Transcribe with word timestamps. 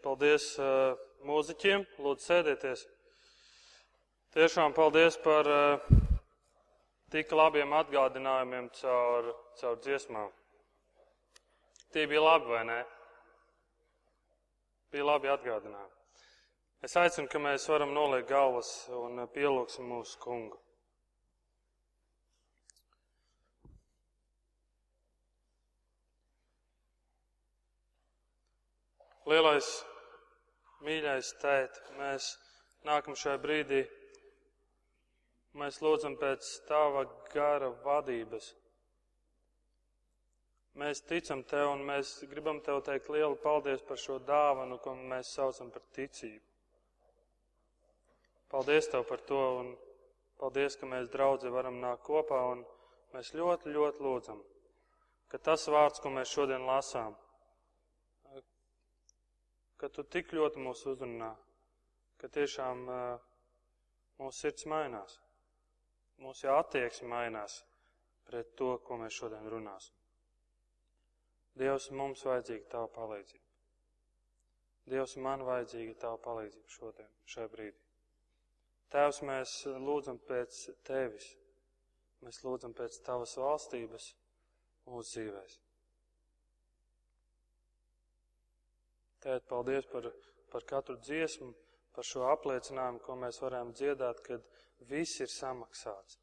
Paldies 0.00 0.54
uh, 0.56 0.94
mūziķiem. 1.28 1.84
Lūdzu, 2.00 2.24
sēdieties. 2.24 2.86
Tiešām 4.32 4.72
paldies 4.72 5.18
par 5.20 5.48
uh, 5.50 6.00
tik 7.12 7.32
labiem 7.34 7.74
atgādinājumiem 7.76 8.70
caur, 8.80 9.32
caur 9.60 9.80
dziesmām. 9.84 10.30
Tie 11.90 12.06
bija 12.06 12.22
labi, 12.22 12.48
vai 12.54 12.64
ne? 12.68 12.80
Bija 14.94 15.08
labi 15.08 15.30
atgādinājumi. 15.32 15.96
Es 16.86 16.96
aicinu, 16.96 17.28
ka 17.28 17.42
mēs 17.42 17.66
varam 17.68 17.92
noliekt 17.92 18.30
galvas 18.30 18.70
un 18.96 19.20
pielūgsim 19.34 19.84
mūsu 19.90 20.16
kungu. 20.22 20.56
Lielais, 29.30 29.66
mīļais 30.84 31.32
tēt, 31.40 31.80
mēs 31.98 32.30
nākam 32.88 33.16
šajā 33.18 33.40
brīdī, 33.42 33.80
mēs 35.60 35.80
lūdzam 35.84 36.16
pēc 36.20 36.48
tava 36.68 37.04
gara 37.34 37.70
vadības. 37.84 38.54
Mēs 40.80 41.02
ticam 41.02 41.42
tev 41.50 41.72
un 41.72 41.82
mēs 41.84 42.20
gribam 42.30 42.60
tev 42.64 42.78
teikt 42.86 43.10
lielu 43.10 43.36
paldies 43.42 43.82
par 43.88 43.98
šo 43.98 44.20
dāvanu, 44.22 44.78
ko 44.80 44.94
mēs 44.94 45.34
saucam 45.34 45.72
par 45.74 45.82
ticību. 45.96 46.44
Paldies 48.50 48.88
tev 48.90 49.04
par 49.06 49.20
to 49.26 49.40
un 49.60 49.72
paldies, 50.40 50.76
ka 50.78 50.86
mēs 50.86 51.10
draudzi 51.10 51.50
varam 51.52 51.82
nākt 51.82 52.06
kopā 52.06 52.38
un 52.54 52.62
mēs 53.14 53.34
ļoti, 53.36 53.74
ļoti 53.74 54.06
lūdzam, 54.06 54.40
ka 55.30 55.38
tas 55.50 55.66
vārds, 55.70 56.00
ko 56.02 56.10
mēs 56.14 56.32
šodien 56.32 56.64
lasām, 56.66 57.18
ka 59.80 59.88
tu 59.88 60.04
tik 60.04 60.34
ļoti 60.36 60.60
mūs 60.60 60.84
uzrunā, 60.92 61.30
ka 62.20 62.28
tiešām 62.36 62.84
mūsu 64.20 64.36
sirds 64.36 64.66
mainās. 64.68 65.16
Mūsu 66.20 66.50
attieksme 66.52 67.08
mainās 67.08 67.62
pret 68.28 68.52
to, 68.60 68.74
ko 68.84 68.98
mēs 69.00 69.16
šodien 69.16 69.46
runāsim. 69.48 69.96
Dievs, 71.60 71.88
mums 71.96 72.24
vajadzīga 72.28 72.68
tava 72.74 72.90
palīdzība. 72.96 73.46
Dievs, 74.92 75.16
man 75.24 75.46
vajadzīga 75.48 75.96
tava 76.02 76.20
palīdzība 76.26 76.74
šodien, 76.76 77.08
šajā 77.32 77.48
brīdī. 77.54 77.80
Tēvs, 78.90 79.22
mēs 79.26 79.54
lūdzam 79.86 80.20
pēc 80.28 80.60
tevis. 80.86 81.32
Mēs 82.20 82.42
lūdzam 82.44 82.74
pēc 82.76 83.00
tavas 83.06 83.36
valstības 83.40 84.12
mūsu 84.90 85.14
dzīvēm. 85.14 85.69
Tēt, 89.20 89.44
paldies 89.50 89.86
par, 89.92 90.08
par 90.52 90.64
katru 90.68 90.96
dziesmu, 91.00 91.50
par 91.96 92.06
šo 92.06 92.24
apliecinājumu, 92.30 93.02
ko 93.04 93.16
mēs 93.20 93.40
varam 93.42 93.74
dziedāt, 93.76 94.22
kad 94.24 94.46
viss 94.88 95.20
ir 95.20 95.28
samaksāts. 95.32 96.16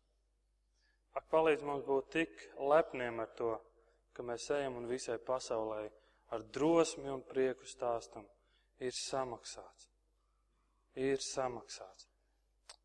Ak, 1.17 1.27
palīdz 1.33 1.65
mums 1.65 1.85
būt 1.85 2.09
tik 2.13 2.33
lepniem 2.57 3.21
ar 3.21 3.29
to, 3.37 3.53
ka 4.13 4.25
mēs 4.25 4.49
ejam 4.53 4.79
un 4.79 4.89
visai 4.89 5.17
pasaulē 5.21 5.83
ar 6.33 6.45
drosmi 6.57 7.09
un 7.13 7.23
prieku 7.25 7.69
stāstam. 7.69 8.25
Ir 8.81 8.93
samaksāts. 8.93 9.87
Ir 11.01 11.21
samaksāts. 11.21 12.09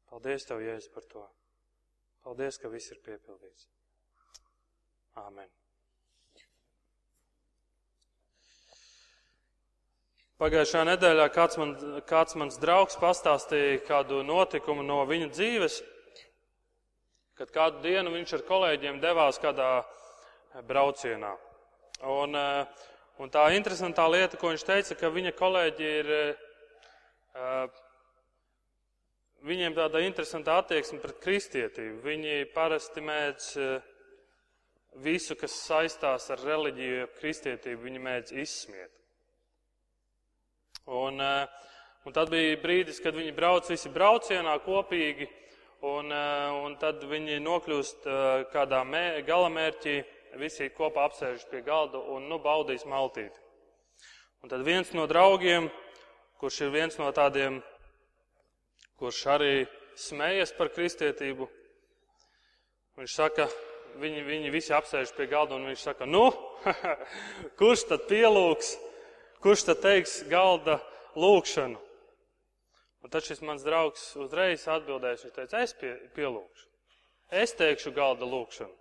Paldies 0.09 0.49
Tev, 0.49 0.61
Jēzus, 0.65 0.93
par 0.93 1.09
to. 1.09 1.25
Paldies, 2.25 2.61
ka 2.61 2.73
viss 2.73 2.93
ir 2.93 3.01
piepildīts. 3.05 3.69
Āmen. 5.25 5.62
Pagājušajā 10.43 10.83
nedēļā 10.89 11.25
kāds, 11.31 11.55
man, 11.61 11.73
kāds 12.03 12.35
mans 12.35 12.57
draugs 12.59 12.97
pastāstīja 12.99 13.77
kādu 13.87 14.25
notikumu 14.27 14.83
no 14.83 14.97
viņa 15.07 15.29
dzīves, 15.31 15.77
kad 17.39 17.53
kādu 17.55 17.85
dienu 17.85 18.11
viņš 18.11 18.33
ar 18.35 18.41
kolēģiem 18.49 18.97
devās 19.05 19.37
kādā 19.39 19.69
braucienā. 20.67 21.31
Un, 22.11 22.35
eh, 22.35 22.89
un 23.23 23.31
tā 23.31 23.45
interesantā 23.55 24.09
lieta, 24.11 24.41
ko 24.41 24.51
viņš 24.51 24.65
teica, 24.67 24.97
ka 24.99 25.11
viņa 25.15 25.33
kolēģi 25.39 25.91
ir, 26.01 26.11
eh, 26.11 27.69
viņiem 29.47 29.77
tāda 29.79 30.03
interesanta 30.03 30.57
attieksme 30.59 30.99
pret 31.05 31.21
kristietību. 31.23 32.03
Viņi 32.03 32.51
parasti 32.53 32.99
mēdz 32.99 33.47
eh, 33.63 33.87
visu, 35.07 35.39
kas 35.39 35.55
saistās 35.69 36.29
ar 36.35 36.43
reliģiju, 36.43 37.07
kristietību, 37.21 37.81
viņi 37.87 38.05
mēdz 38.09 38.35
izsmiet. 38.43 39.02
Un, 40.87 41.21
eh, 41.21 41.47
un 42.05 42.13
tad 42.13 42.31
bija 42.31 42.57
brīdis, 42.59 42.99
kad 43.03 43.15
viņi 43.15 43.31
brauc 43.37 43.69
visi 43.71 43.91
braucienā 43.93 44.57
kopīgi, 44.65 45.29
un, 45.87 46.11
eh, 46.11 46.51
un 46.65 46.75
tad 46.77 47.05
viņi 47.07 47.39
nokļūst 47.39 48.07
eh, 48.07 48.45
kādā 48.51 48.83
mē, 48.83 49.23
galamērķī, 49.23 50.03
visi 50.43 50.71
kopā 50.75 51.07
apsēžas 51.07 51.47
pie 51.51 51.63
galda 51.63 51.99
un 51.99 52.27
nu, 52.29 52.41
baudīs 52.43 52.85
maltīti. 52.85 53.39
Un 54.43 54.49
tad 54.49 54.65
viens 54.67 54.91
no 54.93 55.07
draugiem, 55.07 55.71
kurš 56.41 56.61
ir 56.63 56.71
viens 56.71 56.99
no 56.99 57.13
tādiem, 57.13 57.63
kurš 58.99 59.27
arī 59.27 59.69
smējas 59.95 60.57
par 60.59 60.73
kristietību, 60.75 61.47
viņš 62.99 63.15
saka, 63.15 63.47
viņi, 64.03 64.25
viņi 64.27 64.51
visi 64.51 64.75
apsēžas 64.75 65.15
pie 65.15 65.29
galda 65.31 65.55
un 65.55 65.69
viņš 65.71 65.79
saka, 65.79 66.07
nu, 66.07 66.33
kurš 67.61 67.87
tad 67.87 68.09
pielūgs? 68.11 68.81
Kurš 69.43 69.65
tad 69.67 69.81
teiks 69.83 70.21
galda 70.31 70.77
lūkšanu? 71.19 71.79
Un 73.03 73.11
tad 73.11 73.25
šis 73.27 73.41
mans 73.43 73.65
draugs 73.67 74.05
uzreiz 74.23 74.69
atbildēs, 74.71 75.25
viņš 75.25 75.33
teica, 75.35 75.63
es 75.67 75.73
pie, 75.75 75.97
pielūkšu. 76.15 76.69
Es 77.43 77.51
teikšu 77.59 77.91
galda 77.97 78.29
lūkšanu. 78.29 78.77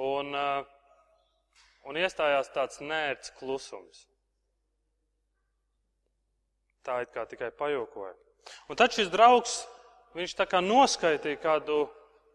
Un, 0.00 0.30
uh, 0.32 0.64
un 1.84 1.98
iestājās 2.00 2.48
tāds 2.54 2.80
nērts 2.80 3.34
klusums. 3.36 4.06
Tā 6.88 7.02
it 7.04 7.12
kā 7.12 7.26
tikai 7.28 7.50
pajokoja. 7.52 8.14
Un 8.72 8.80
tad 8.80 8.96
šis 8.96 9.12
draugs, 9.12 9.58
viņš 10.16 10.36
tā 10.38 10.48
kā 10.48 10.62
noskaitīja 10.64 11.42
kādu, 11.44 11.82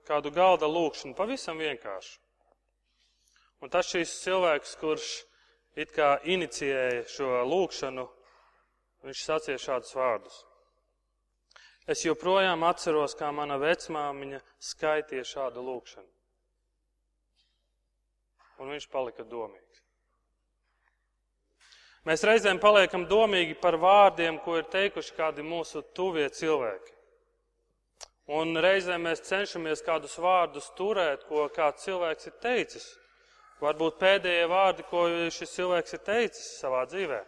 kādu 0.05 0.29
galda 0.37 0.69
lūkšanu, 0.69 1.17
pavisam 1.17 1.57
vienkārši. 1.65 2.13
Un 3.65 3.73
tas 3.73 3.89
šīs 3.89 4.19
cilvēks, 4.21 4.77
kurš 4.77 5.09
it 5.75 5.91
kā 5.95 6.17
inicijēja 6.23 7.03
šo 7.09 7.41
lūkšanu, 7.49 8.05
viņš 9.05 9.25
sacīja 9.25 9.61
šādus 9.65 9.95
vārdus. 9.97 10.39
Es 11.89 12.03
joprojām 12.05 12.63
atceros, 12.67 13.15
kā 13.17 13.31
mana 13.33 13.57
vecmāmiņa 13.57 14.41
skaitīja 14.61 15.25
šādu 15.25 15.63
lūkšanu. 15.65 16.09
Un 18.59 18.73
viņš 18.75 18.85
palika 18.91 19.25
domīgs. 19.25 19.81
Mēs 22.07 22.23
reizēm 22.25 22.59
paliekam 22.61 23.07
domīgi 23.09 23.57
par 23.59 23.75
vārdiem, 23.79 24.37
ko 24.43 24.59
ir 24.59 24.69
teikuši 24.71 25.15
kādi 25.17 25.43
mūsu 25.45 25.81
tuvie 25.95 26.27
cilvēki. 26.31 26.95
Un 28.39 28.53
reizēm 28.61 29.07
mēs 29.07 29.23
cenšamies 29.25 29.81
kādus 29.81 30.19
vārdus 30.21 30.69
turēt, 30.77 31.25
ko 31.25 31.47
kāds 31.53 31.87
cilvēks 31.87 32.29
ir 32.29 32.35
teicis. 32.43 32.85
Varbūt 33.59 33.99
pēdējie 33.99 34.47
vārdi, 34.47 34.85
ko 34.87 35.03
šis 35.35 35.57
cilvēks 35.57 35.97
ir 35.97 36.01
teicis 36.07 36.47
savā 36.61 36.85
dzīvē. 36.87 37.19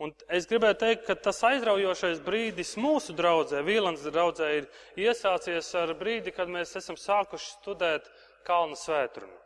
Un 0.00 0.14
es 0.32 0.46
gribēju 0.48 0.78
teikt, 0.80 1.02
ka 1.04 1.16
tas 1.26 1.42
aizraujošais 1.44 2.22
brīdis 2.24 2.72
mūsu 2.80 3.12
draudzē, 3.18 3.60
Vīlans 3.66 4.06
draudzē, 4.06 4.48
ir 4.62 4.70
iesācies 4.96 5.68
ar 5.76 5.92
brīdi, 5.98 6.32
kad 6.32 6.48
mēs 6.48 6.72
esam 6.80 6.96
sākuši 6.96 7.50
studēt 7.58 8.08
kalnu 8.46 8.78
svētrunu. 8.80 9.36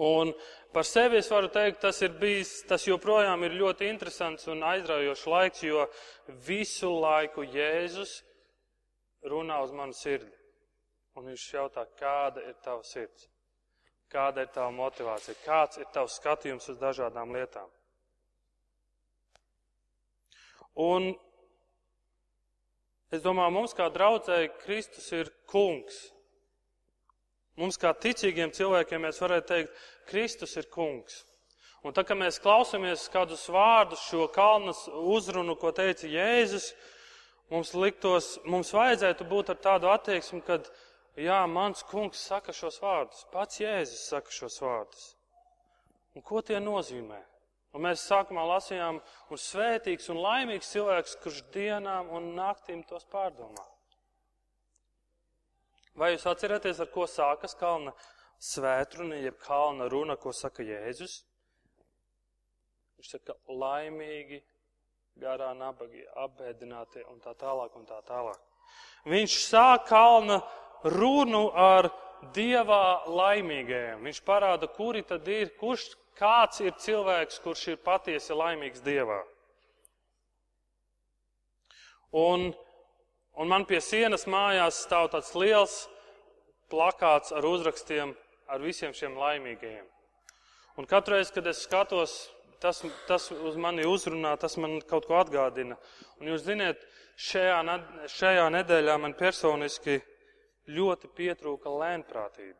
Un 0.00 0.32
par 0.72 0.88
sevi 0.88 1.18
es 1.20 1.28
varu 1.28 1.50
teikt, 1.52 1.82
tas 1.82 2.00
ir 2.00 2.14
bijis, 2.16 2.62
tas 2.70 2.86
joprojām 2.88 3.44
ir 3.44 3.58
ļoti 3.60 3.90
interesants 3.90 4.48
un 4.48 4.64
aizraujošs 4.64 5.28
laiks, 5.28 5.64
jo 5.66 5.84
visu 6.46 6.94
laiku 7.02 7.44
Jēzus 7.44 8.22
runā 9.28 9.60
uz 9.60 9.76
manu 9.76 9.92
sirdi. 9.92 10.39
Un 11.20 11.26
viņš 11.28 11.42
jautā, 11.52 11.82
kāda 12.00 12.40
ir 12.48 12.54
tava 12.64 12.80
sirds? 12.88 13.26
Kāda 14.08 14.46
ir 14.46 14.48
tava 14.54 14.72
motivācija? 14.72 15.36
Kāds 15.44 15.76
ir 15.76 15.90
tavs 15.92 16.16
skatījums 16.16 16.70
uz 16.72 16.78
dažādām 16.80 17.34
lietām? 17.36 17.68
Un 20.80 21.10
es 23.12 23.20
domāju, 23.20 23.52
mums 23.52 23.76
kā 23.76 23.90
draudzēji 23.92 24.54
Kristus 24.62 25.12
ir 25.12 25.28
kungs. 25.50 26.00
Mums 27.60 27.76
kā 27.76 27.92
ticīgiem 27.92 28.54
cilvēkiem 28.56 29.04
mēs 29.04 29.20
varētu 29.20 29.50
teikt, 29.52 29.80
Kristus 30.08 30.56
ir 30.56 30.72
kungs. 30.72 31.26
Un 31.84 31.92
tā 31.92 32.00
kā 32.08 32.16
mēs 32.16 32.40
klausāmies 32.40 33.10
kādus 33.12 33.44
vārdus, 33.52 34.08
šo 34.08 34.24
kalnas 34.32 34.86
uzrunu, 34.88 35.52
ko 35.60 35.68
teica 35.76 36.08
Jēzus, 36.08 36.72
mums 37.52 37.76
liktos, 37.76 38.38
mums 38.48 38.72
vajadzētu 38.72 39.28
būt 39.28 39.52
ar 39.52 39.60
tādu 39.68 39.92
attieksmi, 39.92 40.40
kad 40.48 40.72
Jā, 41.18 41.40
mans 41.50 41.82
kungs 41.90 42.20
saka 42.22 42.52
šos 42.54 42.78
vārdus. 42.82 43.24
Pats 43.32 43.58
Jēzus 43.60 44.06
saka 44.12 44.30
šos 44.30 44.60
vārdus. 44.62 45.08
Un 46.14 46.22
ko 46.26 46.42
tie 46.42 46.60
nozīmē? 46.62 47.18
Un 47.74 47.84
mēs 47.86 48.02
sākumā 48.10 48.42
lasījām, 48.50 48.98
un 49.30 49.38
svētīgs 49.38 50.10
un 50.10 50.18
laimīgs 50.22 50.70
cilvēks, 50.72 51.18
kurš 51.22 51.42
dienām 51.54 52.10
un 52.14 52.32
naktīm 52.34 52.82
tos 52.86 53.06
pārdomā. 53.10 53.62
Vai 55.98 56.12
jūs 56.14 56.26
atceraties, 56.30 56.80
ar 56.82 56.90
ko 56.90 57.06
sākas 57.10 57.54
kalna 57.58 57.92
svētruna, 58.42 59.18
jeb 59.22 59.38
kalna 59.42 59.86
runa, 59.90 60.16
ko 60.18 60.32
saka 60.34 60.66
Jēzus? 60.66 61.20
Viņš 62.98 63.12
saka, 63.14 63.36
laimīgi, 63.46 64.40
garā 65.20 65.52
nabagie, 65.54 66.06
apbēdinātie 66.24 67.04
un 67.10 67.20
tā 67.22 67.34
tālāk 67.38 67.76
un 67.78 67.86
tā 67.86 68.00
tālāk. 68.08 68.40
Viņš 69.10 69.36
sāk 69.46 69.86
kalna 69.88 70.40
runu 70.84 71.48
ar 71.56 71.90
dievā 72.34 73.06
laimīgajiem. 73.08 74.04
Viņš 74.04 74.22
parāda, 74.26 74.68
kuri 74.70 75.02
tad 75.06 75.28
ir, 75.28 75.52
kurš, 75.60 75.90
kāds 76.18 76.60
ir 76.60 76.74
cilvēks, 76.80 77.40
kurš 77.44 77.68
ir 77.72 77.78
patiesi 77.84 78.36
laimīgs 78.36 78.82
dievā. 78.84 79.20
Un, 82.10 82.50
un 83.38 83.48
man 83.48 83.64
pie 83.68 83.78
sienas 83.84 84.26
mājās 84.26 84.82
stāv 84.84 85.12
tāds 85.12 85.30
liels 85.38 85.84
plakāts 86.70 87.32
ar 87.32 87.46
uzrakstiem 87.46 88.16
ar 88.50 88.62
visiem 88.62 88.92
šiem 88.96 89.16
laimīgajiem. 89.18 89.86
Un 90.78 90.86
katru 90.90 91.16
reizi, 91.16 91.32
kad 91.34 91.46
es 91.46 91.62
skatos, 91.66 92.14
tas, 92.62 92.82
tas 93.06 93.28
uz 93.30 93.56
mani 93.60 93.86
uzrunā, 93.86 94.32
tas 94.40 94.56
man 94.60 94.78
kaut 94.90 95.06
ko 95.06 95.18
atgādina. 95.20 95.78
Un 96.20 96.30
jūs 96.32 96.44
ziniet, 96.46 96.82
šajā, 97.20 97.60
šajā 98.10 98.46
nedēļā 98.56 98.96
man 99.02 99.14
personiski 99.18 100.00
ļoti 100.70 101.10
pietrūka 101.16 101.72
lēnprātība. 101.82 102.58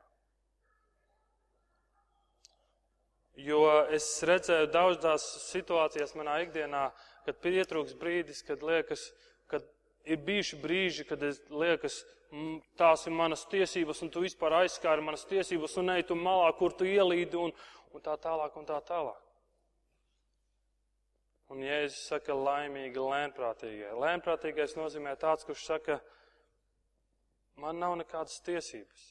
Jo 3.41 3.61
es 3.95 4.07
redzēju 4.27 4.69
daudzās 4.75 5.25
situācijās 5.47 6.13
manā 6.19 6.41
ikdienā, 6.45 6.91
kad 7.25 7.39
pietrūks 7.41 7.95
brīdis, 8.01 8.43
kad 8.45 8.65
liekas, 8.67 9.07
kad 9.49 9.65
ir 10.05 10.21
bijuši 10.27 10.59
brīži, 10.61 11.07
kad 11.09 11.23
es 11.25 11.41
liekas, 11.49 12.03
tās 12.79 13.07
ir 13.09 13.17
manas 13.17 13.47
tiesības, 13.51 14.03
un 14.05 14.13
tu 14.13 14.23
vispār 14.25 14.61
aizskāri 14.61 15.05
manas 15.05 15.25
tiesības, 15.31 15.79
un 15.81 15.97
ej 15.97 16.07
tu 16.11 16.19
malā, 16.19 16.51
kur 16.59 16.75
tu 16.77 16.87
ielīdi, 16.87 17.39
un, 17.39 17.55
un 17.95 18.05
tā 18.05 18.15
tālāk, 18.21 18.57
un 18.61 18.69
tā 18.69 18.79
tālāk. 18.87 19.19
Un 21.51 21.65
Jēzus 21.67 22.05
saka, 22.13 22.35
laimīgi, 22.37 23.01
lēnprātīgie. 23.03 23.89
Lēnprātīgais 23.99 24.77
nozīmē 24.79 25.17
tāds, 25.19 25.47
kurš 25.49 25.65
saka, 25.67 25.97
man 27.61 27.81
nav 27.83 27.97
nekādas 28.01 28.41
tiesības. 28.47 29.11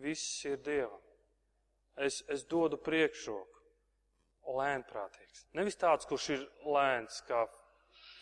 Viss 0.00 0.44
ir 0.48 0.58
Dievam. 0.64 1.02
Es, 1.96 2.22
es 2.32 2.44
dodu 2.48 2.76
priekšroku. 2.80 3.52
Lēnprātīgs. 4.56 5.46
Nevis 5.58 5.78
tāds, 5.80 6.06
kurš 6.06 6.28
ir 6.36 6.42
lēns, 6.70 7.18
kā 7.26 7.46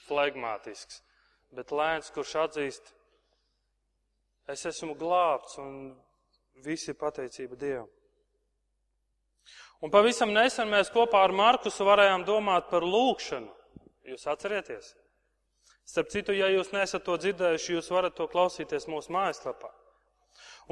flegmātisks, 0.06 1.02
bet 1.52 1.74
lēns, 1.74 2.08
kurš 2.14 2.36
atzīst, 2.46 2.94
Es 4.44 4.66
esmu 4.68 4.92
glābts 5.00 5.56
un 5.56 5.94
visi 6.64 6.90
ir 6.92 6.98
pateicība 7.00 7.56
Dievam. 7.56 7.88
Un 9.80 9.92
pavisam 9.92 10.32
nesen 10.32 10.68
mēs 10.68 10.90
kopā 10.92 11.22
ar 11.24 11.32
Markusu 11.32 11.84
varējām 11.88 12.26
domāt 12.28 12.68
par 12.68 12.84
lūkšanu. 12.84 13.48
Jūs 14.04 14.26
atcerieties? 14.28 14.92
Starp 15.84 16.10
citu, 16.12 16.32
ja 16.32 16.48
jūs 16.48 16.72
nesat 16.72 17.04
to 17.04 17.16
dzirdējuši, 17.20 17.74
jūs 17.76 17.90
varat 17.92 18.14
to 18.16 18.26
klausīties 18.30 18.88
mūsu 18.88 19.12
mājaslapā. 19.12 19.68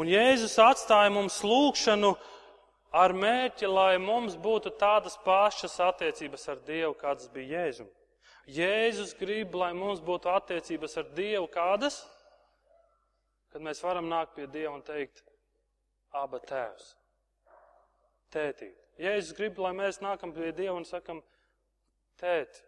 Un 0.01 0.09
Jēzus 0.09 0.57
atstāja 0.63 1.11
mums 1.13 1.37
lūkšanu 1.45 2.15
ar 2.97 3.13
mērķi, 3.13 3.69
lai 3.69 3.99
mums 4.01 4.39
būtu 4.41 4.73
tādas 4.81 5.19
pašas 5.25 5.77
attiecības 5.85 6.49
ar 6.49 6.65
Dievu, 6.65 6.95
kādas 6.97 7.29
bija 7.33 7.61
Jēzum. 7.61 7.93
Jēzus 8.49 9.13
grib, 9.21 9.53
lai 9.55 9.71
mums 9.77 10.01
būtu 10.03 10.33
attiecības 10.33 10.97
ar 10.99 11.13
Dievu 11.15 11.47
kādas? 11.53 12.01
kad 13.53 13.61
mēs 13.61 13.83
varam 13.85 14.09
nākt 14.09 14.37
pie 14.37 14.47
Dieva 14.49 14.73
un 14.73 14.83
teikt, 14.85 15.23
aba 16.17 16.41
tēvs, 16.49 16.95
tētīt. 18.33 18.79
Jēzus 19.01 19.37
grib, 19.37 19.61
lai 19.61 19.75
mēs 19.77 20.01
nākam 20.05 20.33
pie 20.33 20.53
Dieva 20.57 20.79
un 20.79 20.87
sakam, 20.89 21.21
tēt, 22.21 22.63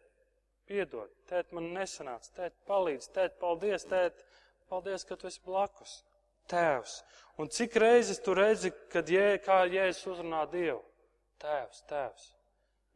piedod, 0.69 1.11
tēt, 1.29 1.53
man 1.57 1.71
nesanāca, 1.75 2.31
tēt, 2.39 2.57
palīdz, 2.69 3.11
tēt, 3.15 3.37
paldies, 3.41 3.87
tēt, 3.91 4.25
paldies, 4.71 5.05
ka 5.09 5.19
tu 5.21 5.29
esi 5.31 5.43
blakus. 5.45 6.03
Tēvs. 6.51 6.99
Un 7.41 7.49
cik 7.49 7.77
reizes 7.81 8.21
tu 8.23 8.35
redzi, 8.37 8.71
kad 8.93 9.09
jē, 9.09 9.39
kā 9.45 9.63
Jēzus 9.65 10.11
uzrunā 10.13 10.45
Dievu? 10.53 10.83
Tēvs, 11.41 11.81
tēvs. 11.89 12.27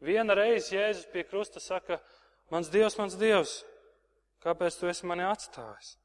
Viena 0.05 0.37
reize 0.39 0.77
Jēzus 0.77 1.09
pie 1.13 1.25
krusta 1.27 1.61
saka, 1.63 1.99
mans 2.53 2.69
Dievs, 2.71 2.99
mans 3.01 3.17
Dievs, 3.19 3.63
kāpēc 4.45 4.77
tu 4.79 4.91
esi 4.91 5.09
mani 5.09 5.27
atstājis? 5.27 5.97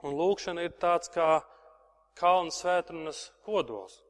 Un 0.00 0.16
lūkšana 0.16 0.64
ir 0.64 0.72
tāds 0.80 1.12
kā 1.12 1.42
kalna 2.16 2.52
svētrunas 2.54 3.26
kodols. 3.44 4.00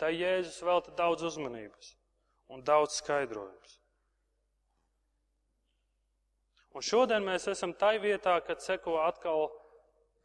Tā 0.00 0.10
Jēzus 0.12 0.62
velta 0.64 0.94
daudz 0.98 1.24
uzmanības 1.26 1.94
un 2.52 2.64
daudz 2.64 2.98
skaidrojums. 3.00 3.78
Un 6.72 6.84
šodien 6.84 7.24
mēs 7.24 7.48
esam 7.52 7.74
tai 7.76 7.98
vietā, 8.00 8.38
kad 8.46 8.62
seko 8.64 8.96
atkal 9.04 9.50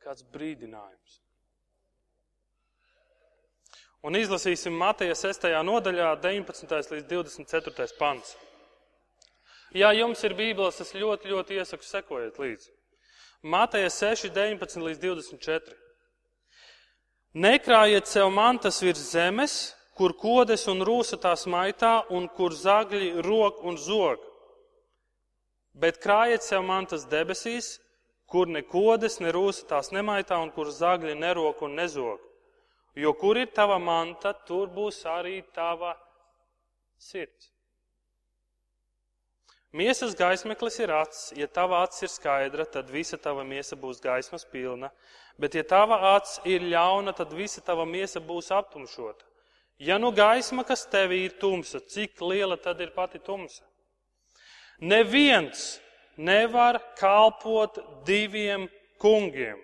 kāds 0.03 0.23
brīdinājums. 0.31 1.21
Un 4.07 4.15
izlasīsim 4.15 4.75
Mateja 4.77 5.15
6. 5.17 5.49
nodaļā 5.67 6.13
19. 6.23 6.75
līdz 6.93 7.07
24. 7.11 7.87
pants. 7.99 8.37
Ja 9.75 9.89
jums 9.91 10.21
ir 10.23 10.35
bībeles, 10.37 10.79
es 10.79 10.93
ļoti, 10.95 11.33
ļoti 11.33 11.57
iesaku 11.59 11.83
sekojiet 11.83 12.39
līdzi. 12.39 12.71
Mateja 13.43 13.89
6, 13.91 14.29
19 14.31 14.85
līdz 14.87 15.01
24. 15.03 15.75
Nekrājiet 17.37 18.07
sev 18.09 18.31
mantas 18.33 18.79
virs 18.81 19.01
zemes, 19.11 19.55
kur 19.93 20.15
kodes 20.17 20.63
un 20.71 20.79
rūsa 20.87 21.19
tās 21.21 21.43
maitā, 21.45 21.99
un 22.09 22.23
kur 22.33 22.55
zagļi 22.57 23.11
rok 23.25 23.59
un 23.67 23.75
zog. 23.77 24.23
Bet 25.77 25.99
krājiet 26.01 26.41
sev 26.41 26.63
mantas 26.65 27.05
debesīs, 27.11 27.75
kur 28.25 28.49
ne 28.49 28.63
kodes, 28.65 29.19
ne 29.21 29.33
rūsa 29.35 29.67
tās 29.69 29.91
nemaitā, 29.93 30.39
un 30.41 30.49
kur 30.55 30.71
zagļi 30.73 31.13
nerok 31.19 31.61
un 31.67 31.77
nezog. 31.77 32.23
Jo 32.97 33.13
kur 33.13 33.37
ir 33.37 33.53
tava 33.53 33.77
manta, 33.77 34.33
tur 34.47 34.73
būs 34.73 35.03
arī 35.05 35.37
tava 35.53 35.93
sirds. 36.97 37.51
Miesas 39.77 40.15
gaismeklis 40.17 40.79
ir 40.79 40.89
acis. 40.95 41.33
Ja 41.37 41.45
tava 41.45 41.83
acis 41.85 42.07
ir 42.07 42.11
skaidra, 42.15 42.65
tad 42.65 42.89
visa 42.89 43.17
tava 43.21 43.43
miesa 43.45 43.77
būs 43.77 44.01
gaismas 44.01 44.47
pilna. 44.49 44.89
Bet, 45.37 45.53
ja 45.53 45.63
tava 45.63 45.99
acis 46.15 46.39
ir 46.49 46.65
ļauna, 46.65 47.13
tad 47.13 47.33
visa 47.37 47.61
tava 47.61 47.85
miesa 47.85 48.19
būs 48.19 48.49
aptumšota. 48.55 49.25
Ja 49.77 49.99
nu 50.01 50.09
gaisma, 50.11 50.63
kas 50.65 50.87
tevī 50.89 51.27
ir 51.27 51.35
tumsa, 51.37 51.79
cik 51.79 52.17
liela 52.25 52.57
tad 52.57 52.81
ir 52.81 52.89
pati 52.95 53.19
tumsa? 53.21 53.61
Neviens 54.81 55.77
nevar 56.17 56.79
kalpot 56.97 57.77
diviem 58.05 58.65
kungiem. 58.97 59.61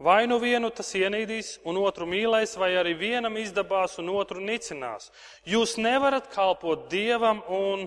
Vai 0.00 0.24
nu 0.26 0.38
vienu 0.40 0.70
tas 0.72 0.94
ienīdīs, 0.96 1.58
un 1.68 1.76
otru 1.80 2.06
mīlēs, 2.08 2.54
vai 2.56 2.70
arī 2.80 2.94
vienam 2.96 3.36
izdabās, 3.36 3.98
un 4.00 4.08
otru 4.16 4.40
nicinās. 4.40 5.10
Jūs 5.44 5.76
nevarat 5.76 6.30
kalpot 6.32 6.86
dievam 6.92 7.42
un 7.48 7.84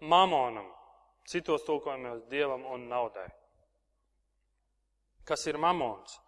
mamonam, 0.00 0.68
citos 1.24 1.64
tulkojumos 1.64 2.26
dievam 2.28 2.66
un 2.68 2.84
naudai. 2.88 3.28
Kas 5.28 5.44
ir 5.50 5.58
mamons? 5.60 6.18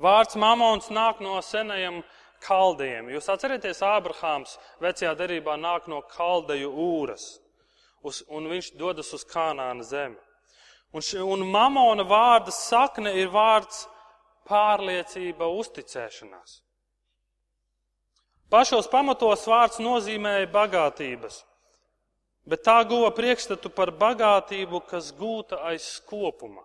Vārds 0.00 0.36
mamons 0.40 0.90
nāk 0.92 1.20
no 1.24 1.38
senajiem 1.44 2.02
kaldējiem. 2.44 3.10
Jūs 3.14 3.28
atcerieties, 3.32 3.82
Ābrahāms 3.84 4.56
vecajā 4.80 5.12
derībā 5.16 5.56
nāk 5.60 5.88
no 5.92 6.00
kaldeju 6.14 6.70
ūras, 6.70 7.26
uz, 8.04 8.22
un 8.28 8.48
viņš 8.52 8.72
dodas 8.80 9.12
uz 9.16 9.24
Kanāna 9.28 9.84
zemi. 9.84 10.20
Un, 10.92 11.04
ši, 11.04 11.20
un 11.22 11.44
mamona 11.48 12.04
vārda 12.04 12.52
sakne 12.52 13.12
ir 13.20 13.28
vārds 13.32 13.84
pārliecība, 14.48 15.46
uzticēšanās. 15.60 16.56
Pašos 18.50 18.88
pamatos 18.90 19.44
vārds 19.46 19.78
nozīmē 19.78 20.40
bagātības 20.50 21.44
bet 22.50 22.64
tā 22.66 22.80
guva 22.88 23.12
priekšstatu 23.14 23.70
par 23.74 23.92
bagātību, 23.94 24.82
kas 24.90 25.12
gūta 25.16 25.60
aiz 25.70 25.86
skopuma. 26.00 26.64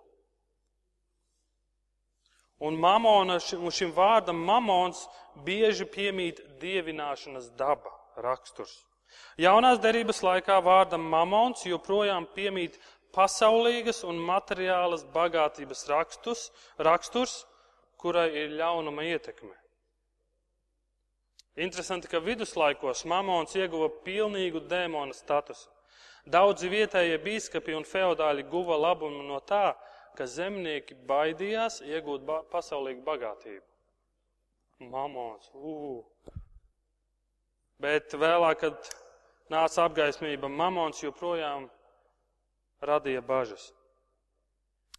Un, 2.65 2.79
mamona, 2.81 3.37
un 3.59 3.73
šim 3.73 3.91
vārdam 3.93 4.39
mamons 4.47 5.05
bieži 5.45 5.85
piemīt 5.91 6.41
dievināšanas 6.61 7.51
daba 7.59 7.91
raksturs. 8.25 8.73
Jaunās 9.39 9.81
derības 9.83 10.23
laikā 10.25 10.57
vārdam 10.63 11.03
mamons 11.11 11.65
joprojām 11.67 12.25
piemīt 12.35 12.79
pasaulīgas 13.15 14.03
un 14.07 14.17
materiālas 14.27 15.05
bagātības 15.13 15.85
rakstus, 15.91 16.49
raksturs, 16.87 17.43
kurai 18.01 18.27
ir 18.43 18.57
ļaunuma 18.59 19.05
ietekme. 19.11 19.55
Interesanti, 21.55 22.09
ka 22.11 22.19
viduslaikos 22.19 23.05
Mamons 23.07 23.55
ieguva 23.55 23.87
pilnīgu 24.03 24.65
dēmona 24.67 25.15
statusu. 25.15 25.69
Daudzi 26.27 26.67
vietējie 26.67 27.15
bīskapi 27.23 27.75
un 27.77 27.85
feodāļi 27.87 28.43
guva 28.49 28.75
labumu 28.81 29.23
no 29.23 29.39
tā, 29.39 29.69
ka 30.17 30.27
zemnieki 30.29 30.97
baidījās 31.07 31.81
iegūt 31.85 32.25
ba 32.27 32.41
pasaulīgu 32.51 33.03
bagātību. 33.05 33.63
Mamons, 34.91 35.49
uu. 35.55 36.03
Bet 37.79 38.13
vēlāk, 38.15 38.59
kad 38.63 38.91
nāca 39.51 39.85
apgaismība, 39.85 40.49
Mamons 40.51 41.03
joprojām 41.03 41.69
radīja 42.83 43.23
bažas. 43.25 43.69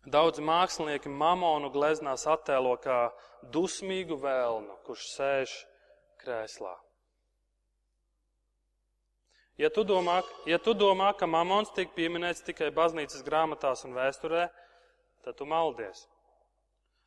Daudzi 0.06 0.44
mākslinieki 0.46 1.11
Mamonu 1.11 1.73
gleznās 1.75 2.28
attēlo 2.30 2.76
kā 2.78 3.08
dusmīgu 3.52 4.20
vēlnu, 4.23 4.76
kurš 4.87 5.08
sēž 5.16 5.54
krēslā. 6.23 6.76
Ja 9.56 9.70
tu 9.73 9.87
domā, 9.88 10.20
ja 10.44 10.58
tu 10.61 10.75
domā 10.76 11.14
ka 11.16 11.26
mamons 11.26 11.70
tiek 11.73 11.88
pieminēts 11.96 12.44
tikai 12.44 12.68
baznīcas 12.76 13.25
grāmatās 13.25 13.87
un 13.88 13.94
vēsturē, 13.96 14.50
tad 15.26 15.35
tu 15.40 15.47
maldies. 15.50 16.04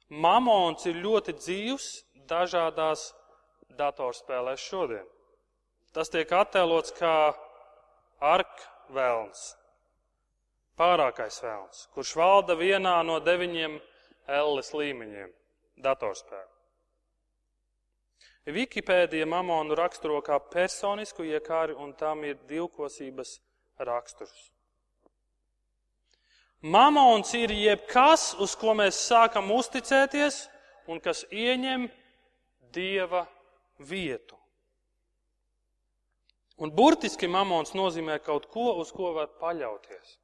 Mamons 0.10 0.84
ir 0.90 1.00
ļoti 1.00 1.38
dzīvs 1.38 1.88
dažādās 2.28 3.14
datorspēlēs 3.80 4.66
šodien. 4.66 5.06
Tas 5.96 6.12
tiek 6.12 6.30
attēlots 6.36 6.92
kā 6.98 7.32
arkvēlns, 8.20 9.46
pārākais 10.78 11.40
vēlns, 11.46 11.88
kurš 11.96 12.14
valda 12.20 12.60
vienā 12.60 13.00
no 13.08 13.18
deviņiem 13.24 13.80
elles 14.28 14.74
līmeņiem 14.76 15.32
datorspēlē. 15.88 16.48
Wikipēdija 18.50 19.26
mamonu 19.30 19.76
raksturo 19.78 20.20
kā 20.26 20.42
personisku 20.52 21.24
iekāri, 21.24 21.76
un 21.78 21.94
tam 21.94 22.24
ir 22.28 22.40
divkosības 22.50 23.38
raksturs. 23.80 24.50
Mamons 26.62 27.32
ir 27.40 27.54
jebkas, 27.56 28.34
uz 28.36 28.52
ko 28.60 28.74
mēs 28.76 28.98
sākam 29.08 29.48
uzticēties 29.56 30.42
un 30.92 31.00
kas 31.00 31.24
ieņem 31.32 31.88
dieva 32.76 33.24
vietu. 33.80 34.36
Un 36.60 36.74
burtiski 36.76 37.30
mamons 37.32 37.72
nozīmē 37.72 38.18
kaut 38.20 38.50
ko, 38.52 38.74
uz 38.82 38.92
ko 38.92 39.14
var 39.16 39.30
paļauties. 39.40 40.18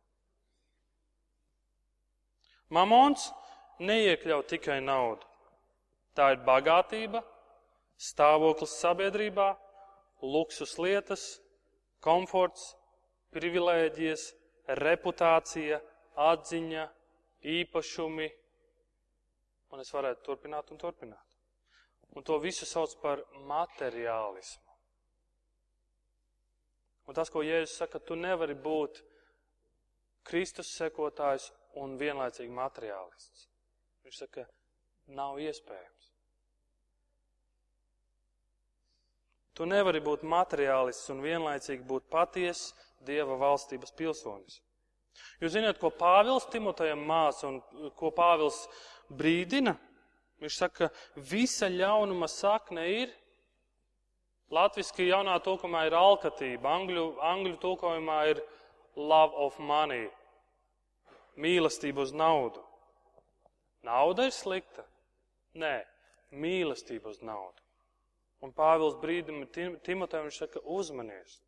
Mamons 2.75 3.29
neiekļaut 3.79 4.49
tikai 4.51 4.81
naudu. 4.83 5.23
Tā 6.15 6.33
ir 6.35 6.43
bagātība, 6.43 7.21
stāvoklis 7.95 8.75
sabiedrībā, 8.81 9.53
luksus 10.19 10.75
lietas, 10.79 11.25
komforts, 12.03 12.73
privilēģijas, 13.35 14.33
reputācija, 14.83 15.79
atziņa, 16.15 16.85
īpašumi. 17.45 18.27
Un 19.73 19.81
es 19.83 19.91
varētu 19.93 20.23
turpināt 20.25 20.71
un 20.71 20.79
turpināt. 20.81 21.39
Un 22.15 22.23
to 22.23 22.37
visu 22.39 22.67
sauc 22.67 22.93
par 23.01 23.23
materiālismu. 23.49 24.63
Un 27.05 27.17
tas, 27.17 27.29
ko 27.29 27.43
Jēzus 27.45 27.75
saka, 27.81 27.99
tu 27.99 28.15
nevari 28.17 28.55
būt 28.57 29.01
Kristus 30.25 30.71
sekotājs 30.73 31.51
un 31.81 31.99
vienlaicīgi 31.99 32.53
materiālists. 32.55 33.45
Viņš 34.05 34.21
saka, 34.23 34.45
nav 35.13 35.37
iespējams. 35.43 36.11
Tu 39.55 39.67
nevari 39.69 40.01
būt 40.03 40.25
materiālists 40.27 41.11
un 41.13 41.21
vienlaicīgi 41.23 41.85
būt 41.87 42.09
patiesa 42.11 42.73
Dieva 43.05 43.37
valstības 43.37 43.93
pilsonis. 43.95 44.57
Jūs 45.41 45.55
zināt, 45.55 45.79
ko 45.81 45.91
Pāvils 45.93 46.47
Timotejam 46.51 47.01
māca 47.07 47.47
un 47.49 47.59
ko 47.97 48.11
Pāvils 48.15 48.65
brīdina? 49.09 49.75
Viņš 50.43 50.57
saka, 50.59 50.89
ka 50.89 51.21
visa 51.31 51.69
ļaunuma 51.71 52.27
sakne 52.31 52.83
ir. 52.91 53.13
Latvijasiski 54.53 55.07
jaunā 55.07 55.39
tulkumā 55.41 55.87
ir 55.87 55.95
alkatība, 55.97 56.69
angļu, 56.77 57.05
angļu 57.31 57.55
tulkojumā 57.63 58.19
ir 58.29 58.43
love 58.95 59.33
of 59.41 59.57
money, 59.59 60.05
mīlestība 61.41 62.03
uz 62.05 62.13
naudu. 62.13 62.61
Nauda 63.85 64.27
ir 64.29 64.35
slikta? 64.35 64.85
Nē, 65.57 65.79
mīlestība 66.31 67.09
uz 67.09 67.21
naudu. 67.25 67.63
Un 68.45 68.53
Pāvils 68.53 68.99
brīdim 69.01 69.43
Timotejam 69.49 70.27
viņš 70.27 70.39
saka, 70.43 70.61
uzmanies, 70.61 71.39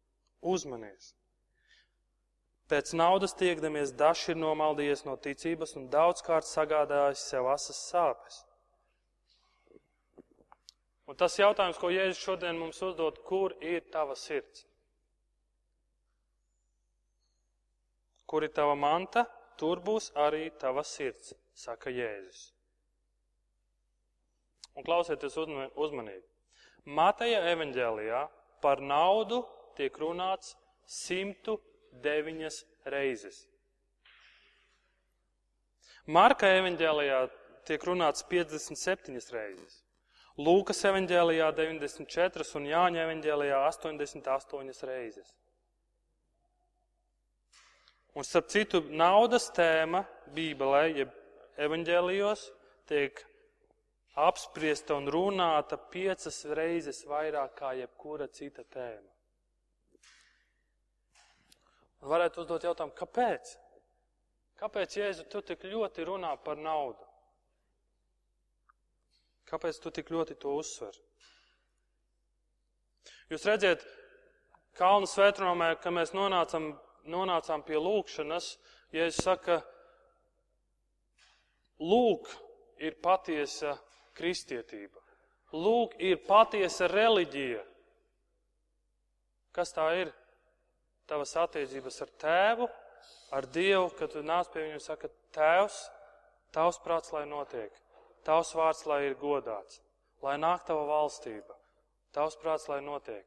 uzmanies. 0.41 1.13
Pēc 2.67 2.91
naudas 2.99 3.31
tiekdamies, 3.39 3.93
daži 3.95 4.33
ir 4.33 4.39
nomaldījies 4.41 5.05
no 5.07 5.15
ticības 5.23 5.77
un 5.79 5.85
daudzkārt 5.91 6.47
sagādājis 6.47 7.23
sev 7.29 7.47
asas 7.47 7.79
sāpes. 7.93 8.41
Un 11.07 11.15
tas 11.15 11.37
jautājums, 11.39 11.79
ko 11.79 11.87
Jēzus 11.87 12.19
šodien 12.19 12.57
mums 12.59 12.81
uzdod, 12.83 13.21
kur 13.23 13.55
ir 13.63 13.85
tava 13.93 14.17
sirds? 14.19 14.65
Kur 18.27 18.43
ir 18.43 18.51
tava 18.51 18.75
manta, 18.75 19.23
tur 19.55 19.79
būs 19.79 20.09
arī 20.19 20.49
tava 20.59 20.83
sirds, 20.83 21.31
saka 21.55 21.93
Jēzus. 21.95 22.49
Un 24.75 24.83
klausieties 24.83 25.39
uzmanīgi. 25.39 26.25
Mateja 26.99 27.39
evaņģēlijā 27.53 28.19
par 28.61 28.83
naudu 28.83 29.39
tiek 29.79 29.95
runāts 30.03 30.57
109 32.01 32.63
reizes. 32.91 33.45
Marka 36.07 36.47
evaņģēlijā 36.47 37.19
tiek 37.67 37.83
runāts 37.83 38.23
57 38.29 39.33
reizes. 39.33 39.81
Lūkas 40.37 40.83
evaņģēlijā 40.87 41.49
94 41.57 42.45
un 42.59 42.67
Jāņa 42.69 43.03
evaņģēlijā 43.07 43.57
88 43.67 44.85
reizes. 44.87 45.33
Un 48.17 48.25
starp 48.25 48.47
citu, 48.49 48.81
naudas 48.89 49.49
tēma 49.53 50.05
Bībelē, 50.33 50.85
jeb 51.01 51.11
evaņģēlijos, 51.61 52.47
tiek 52.89 53.19
apspriesta 54.17 54.95
un 54.97 55.09
runāta 55.13 55.77
piecas 55.77 56.39
reizes 56.57 57.03
vairāk 57.05 57.53
kā 57.59 57.75
jebkura 57.77 58.29
cita 58.33 58.63
tēma. 58.63 59.16
Varētu 62.05 62.43
uzdot 62.43 62.65
jautājumu, 62.67 62.93
kāpēc? 62.97 63.55
Kāpēc, 64.57 64.97
Jēzu, 64.97 65.25
tu 65.29 65.41
tik 65.45 65.63
ļoti 65.69 66.05
runā 66.05 66.33
par 66.43 66.57
naudu? 66.57 67.05
Kāpēc 69.47 69.79
tu 69.81 69.91
tik 69.93 70.09
ļoti 70.11 70.37
to 70.41 70.53
uzsver? 70.59 70.97
Jūs 73.31 73.45
redziet, 73.47 73.85
Kalnu 74.77 75.07
svētronamē, 75.09 75.71
kad 75.81 75.93
mēs 75.95 76.11
nonācam, 76.13 76.75
nonācām 77.09 77.63
pie 77.65 77.79
lūkšanas, 77.81 78.51
Jēzus 78.93 79.23
saka, 79.25 79.57
lūk, 81.81 82.29
ir 82.77 82.93
patiesa 83.01 83.73
kristietība. 84.17 85.01
Lūk, 85.55 85.95
ir 85.97 86.19
patiesa 86.27 86.89
reliģija. 86.91 87.63
Kas 89.55 89.73
tā 89.73 89.87
ir? 90.03 90.13
Tavas 91.07 91.35
attiecības 91.39 92.01
ar 92.03 92.11
tēvu, 92.23 92.67
ar 93.37 93.47
Dievu, 93.55 93.91
kad 93.99 94.11
tu 94.11 94.23
nāc 94.25 94.49
pie 94.51 94.65
viņu 94.65 94.79
un 94.79 94.83
saka, 94.83 95.09
Tēvs, 95.35 95.77
tavs 96.55 96.79
prāts, 96.83 97.11
lai 97.13 97.25
notiek, 97.29 97.73
tavs 98.25 98.53
vārds, 98.57 98.85
lai 98.89 99.03
ir 99.07 99.17
godāts, 99.19 99.81
lai 100.25 100.37
nāk 100.39 100.65
tava 100.67 100.85
valstība, 100.89 101.55
tavs 102.15 102.37
prāts, 102.41 102.67
lai 102.71 102.79
notiek, 102.81 103.25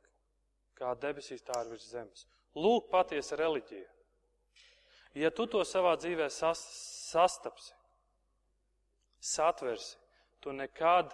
kā 0.79 0.93
debesīs 0.99 1.45
tā 1.47 1.63
ir 1.63 1.73
virs 1.75 1.89
zemes. 1.93 2.27
Lūk, 2.59 2.89
patiesa 2.91 3.39
reliģija. 3.39 3.89
Ja 5.19 5.31
tu 5.35 5.47
to 5.51 5.63
savā 5.67 5.97
dzīvē 5.99 6.29
sas, 6.31 6.63
sastapsi, 7.11 7.75
satversi, 9.21 9.97
tu 10.41 10.55
nekad 10.55 11.13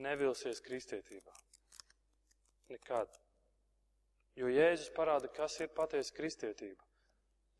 nevilsies 0.00 0.60
kristietībā. 0.64 1.32
Nekad. 2.70 3.08
Jo 4.40 4.48
Jēzus 4.48 4.92
parāda, 4.96 5.28
kas 5.36 5.58
ir 5.60 5.68
patiesa 5.76 6.14
kristietība. 6.16 6.86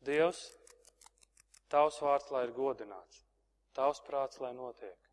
Dievs, 0.05 0.39
tavs 1.69 1.99
vārds, 2.01 2.31
lai 2.33 2.47
ir 2.47 2.55
godināts. 2.57 3.21
Tavs 3.77 4.01
prāts, 4.07 4.41
lai 4.41 4.53
notiek. 4.57 5.11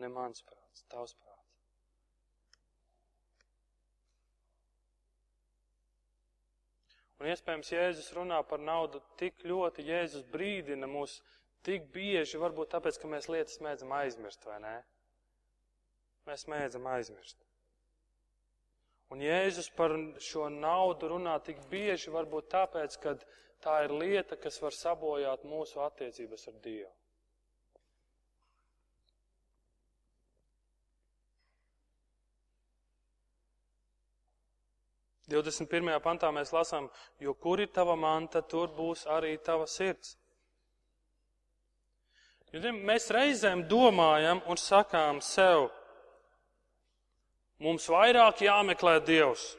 Ne 0.00 0.08
mans 0.08 0.40
prāts, 0.46 0.86
tavs 0.88 1.12
prāts. 1.18 1.28
Un 7.20 7.28
iespējams, 7.28 7.74
Jēzus 7.74 8.14
runā 8.16 8.40
par 8.48 8.62
naudu 8.64 9.02
tik 9.20 9.44
ļoti, 9.44 9.84
Jēzus 9.90 10.24
brīdina 10.32 10.88
mūs 10.88 11.18
tik 11.68 11.90
bieži, 11.92 12.40
varbūt 12.40 12.72
tāpēc, 12.72 12.96
ka 12.96 13.12
mēs 13.12 13.28
lietas 13.28 13.60
mēdzam 13.60 13.92
aizmirst, 13.98 14.48
vai 14.48 14.56
ne? 14.64 14.78
mēs 16.30 16.46
mēdzam 16.48 16.86
aizmirst. 16.94 17.49
Un 19.10 19.24
Jēzus 19.24 19.72
par 19.74 19.96
šo 20.22 20.46
naudu 20.54 21.10
runā 21.10 21.34
tik 21.42 21.58
bieži, 21.70 22.12
varbūt 22.14 22.52
tāpēc, 22.52 22.96
ka 23.02 23.16
tā 23.64 23.82
ir 23.86 23.96
lieta, 23.96 24.38
kas 24.38 24.60
var 24.62 24.76
sabojāt 24.76 25.42
mūsu 25.50 25.82
attiecības 25.82 26.46
ar 26.52 26.58
Dievu. 26.62 26.92
21. 35.30 36.00
pantā 36.02 36.30
mēs 36.34 36.50
lasām, 36.52 36.88
jo 37.22 37.34
kur 37.38 37.60
ir 37.62 37.70
tava 37.74 37.94
manta, 37.96 38.42
tur 38.42 38.72
būs 38.74 39.06
arī 39.06 39.36
tava 39.38 39.68
sirds. 39.70 40.16
Jo 42.50 42.72
mēs 42.74 43.06
reizēm 43.14 43.62
domājam 43.70 44.42
un 44.50 44.58
sakām 44.58 45.20
sev, 45.22 45.68
mums 47.60 47.88
vairāk 47.92 48.42
jāmeklē 48.44 48.98
Dievs, 49.04 49.54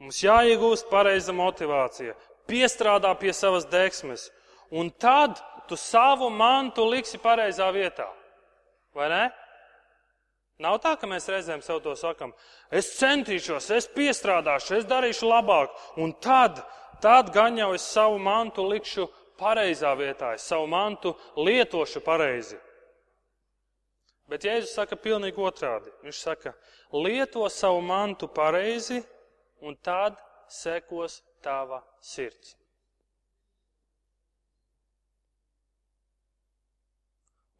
mums 0.00 0.22
jāiegūst 0.22 0.88
pareiza 0.90 1.34
motivācija, 1.36 2.14
piestrādā 2.48 3.12
pie 3.18 3.34
savas 3.36 3.66
deksmes, 3.70 4.30
un 4.70 4.90
tad 4.90 5.40
tu 5.68 5.76
savu 5.76 6.30
mantu 6.30 6.86
liksi 6.88 7.20
pareizā 7.22 7.68
vietā. 7.74 8.08
Vai 8.94 9.08
ne? 9.08 9.22
Nav 10.62 10.78
tā, 10.82 10.92
ka 11.00 11.08
mēs 11.10 11.26
reizēm 11.32 11.62
sev 11.64 11.80
to 11.82 11.94
sakam. 11.98 12.34
Es 12.70 12.92
centīšos, 12.98 13.70
es 13.74 13.88
piestrādāšu, 13.90 14.76
es 14.78 14.86
darīšu 14.86 15.26
labāk, 15.26 15.72
un 15.98 16.12
tad, 16.22 16.60
tad 17.02 17.32
gan 17.34 17.56
jau 17.58 17.72
es 17.74 17.86
savu 17.88 18.20
mantu 18.22 18.68
likšu 18.68 19.08
pareizā 19.40 19.94
vietā, 19.98 20.34
es 20.36 20.46
savu 20.46 20.68
mantu 20.70 21.16
lietošu 21.36 22.04
pareizi. 22.04 22.60
Bet 24.32 24.46
Jēzus 24.48 24.72
saka 24.72 24.96
pilnīgi 24.96 25.42
otrādi. 25.44 25.92
Viņš 26.06 26.18
saka, 26.24 26.54
lieto 26.96 27.44
savu 27.52 27.82
mantu 27.84 28.30
pareizi, 28.32 29.02
un 29.60 29.76
tad 29.76 30.16
sekos 30.48 31.18
tava 31.44 31.82
sirds. 32.00 32.54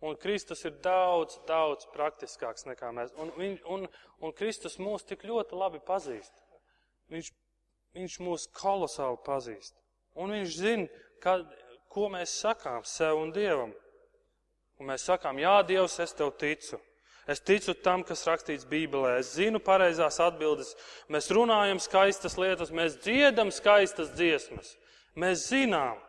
Un 0.03 0.17
Kristus 0.17 0.65
ir 0.67 0.73
daudz, 0.83 1.37
daudz 1.47 1.85
praktiskāks 1.93 2.65
nekā 2.67 2.89
mēs. 2.97 3.13
Un, 3.21 3.29
un, 3.37 3.53
un, 3.75 3.85
un 4.25 4.33
Kristus 4.35 4.81
mūs 4.83 5.05
tik 5.07 5.23
ļoti 5.29 5.55
labi 5.61 5.79
pazīst. 5.87 6.41
Viņš, 7.13 7.29
viņš 7.95 8.17
mūs 8.27 8.49
kolosāli 8.57 9.21
pazīst. 9.29 9.77
Un 10.19 10.35
viņš 10.35 10.57
zina, 10.57 10.89
ka, 11.23 11.37
ko 11.93 12.09
mēs 12.17 12.35
sakām 12.43 12.83
sev 12.89 13.21
un 13.21 13.31
Dievam. 13.37 13.77
Un 14.83 14.91
mēs 14.91 15.07
sakām, 15.07 15.39
jā, 15.39 15.55
Dievs, 15.69 16.01
es 16.03 16.15
tev 16.19 16.35
ticu. 16.41 16.81
Es 17.31 17.39
ticu 17.39 17.77
tam, 17.79 18.03
kas 18.03 18.27
rakstīts 18.27 18.67
Bībelē. 18.67 19.15
Es 19.21 19.37
zinu 19.39 19.61
pareizās 19.63 20.19
atbildes. 20.21 20.75
Mēs 21.07 21.31
runājam 21.31 21.79
skaistas 21.79 22.35
lietas, 22.35 22.75
mēs 22.75 22.99
dziedam 23.05 23.55
skaistas 23.55 24.11
dziesmas. 24.19 24.75
Mēs 25.15 25.47
zinām, 25.53 26.01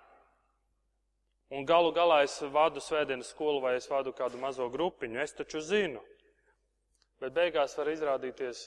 Un 1.54 1.68
galu 1.70 1.92
galā 1.94 2.24
es 2.26 2.40
vadu 2.50 2.82
svētdienas 2.82 3.30
skolu 3.30 3.60
vai 3.62 3.76
es 3.78 3.86
vadu 3.86 4.10
kādu 4.18 4.40
mazo 4.42 4.66
grupiņu. 4.74 5.20
Es 5.22 5.36
taču 5.38 5.62
zinu. 5.62 6.02
Bet 7.22 7.36
beigās 7.36 7.76
var 7.78 7.92
izrādīties, 7.92 8.64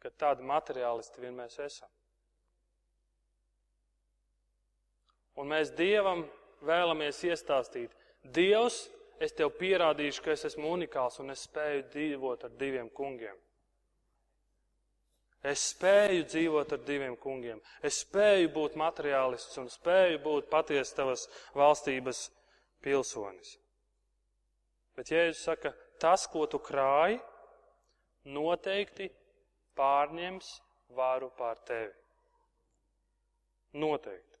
ka 0.00 0.08
tādi 0.22 0.46
materiālisti 0.48 1.20
vien 1.20 1.36
mēs 1.36 1.58
esam. 1.60 1.90
Un 5.36 5.52
mēs 5.52 5.74
Dievam 5.76 6.24
vēlamies 6.64 7.20
iestāstīt, 7.28 7.92
Dievs, 8.34 8.86
es 9.22 9.34
tev 9.36 9.52
pierādīšu, 9.58 10.22
ka 10.24 10.34
es 10.34 10.44
esmu 10.48 10.72
unikāls 10.76 11.20
un 11.22 11.32
es 11.34 11.46
spēju 11.48 11.86
dzīvot 11.92 12.46
ar 12.48 12.54
diviem 12.60 12.88
kungiem. 12.92 13.36
Es 15.46 15.68
spēju 15.70 16.24
dzīvot 16.26 16.72
ar 16.74 16.80
diviem 16.86 17.14
kungiem. 17.22 17.60
Es 17.84 18.00
spēju 18.02 18.50
būt 18.54 18.78
materiālists 18.80 19.60
un 19.62 19.68
spēju 19.70 20.18
būt 20.24 20.48
patiesi 20.50 20.96
tavas 20.96 21.26
valstības 21.54 22.24
pilsonis. 22.82 23.52
Bet 24.96 25.12
Jēzus 25.12 25.44
saka, 25.46 25.70
tas, 26.02 26.24
ko 26.32 26.48
tu 26.50 26.58
krāji, 26.58 27.20
noteikti 28.26 29.10
pārņems 29.78 30.48
varu 30.96 31.30
pār 31.38 31.60
tevi. 31.68 31.92
Noteikti. 33.76 34.40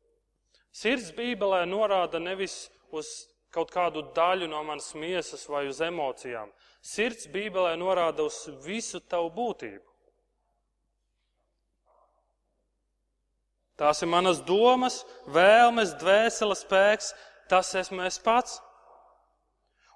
Sirds 0.72 1.12
Bībelē 1.16 1.62
norāda 1.68 2.18
nevis 2.20 2.66
uz 2.90 3.10
kaut 3.56 3.72
kādu 3.72 4.04
daļu 4.16 4.48
no 4.52 4.60
manas 4.68 4.92
miesas 4.94 5.46
vai 5.48 5.64
uz 5.70 5.80
emocijām. 5.80 6.50
Sirds 6.84 7.26
Bībelē 7.32 7.72
norāda 7.80 8.26
uz 8.28 8.44
visu 8.64 9.00
tavu 9.00 9.32
būtību. 9.32 9.84
Tās 13.76 14.00
ir 14.00 14.08
manas 14.08 14.38
domas, 14.44 15.02
vēlmes, 15.28 15.96
dvēseles 16.00 16.62
spēks, 16.64 17.10
tas 17.48 17.74
esmu 17.76 18.06
es 18.06 18.16
pats. 18.20 18.60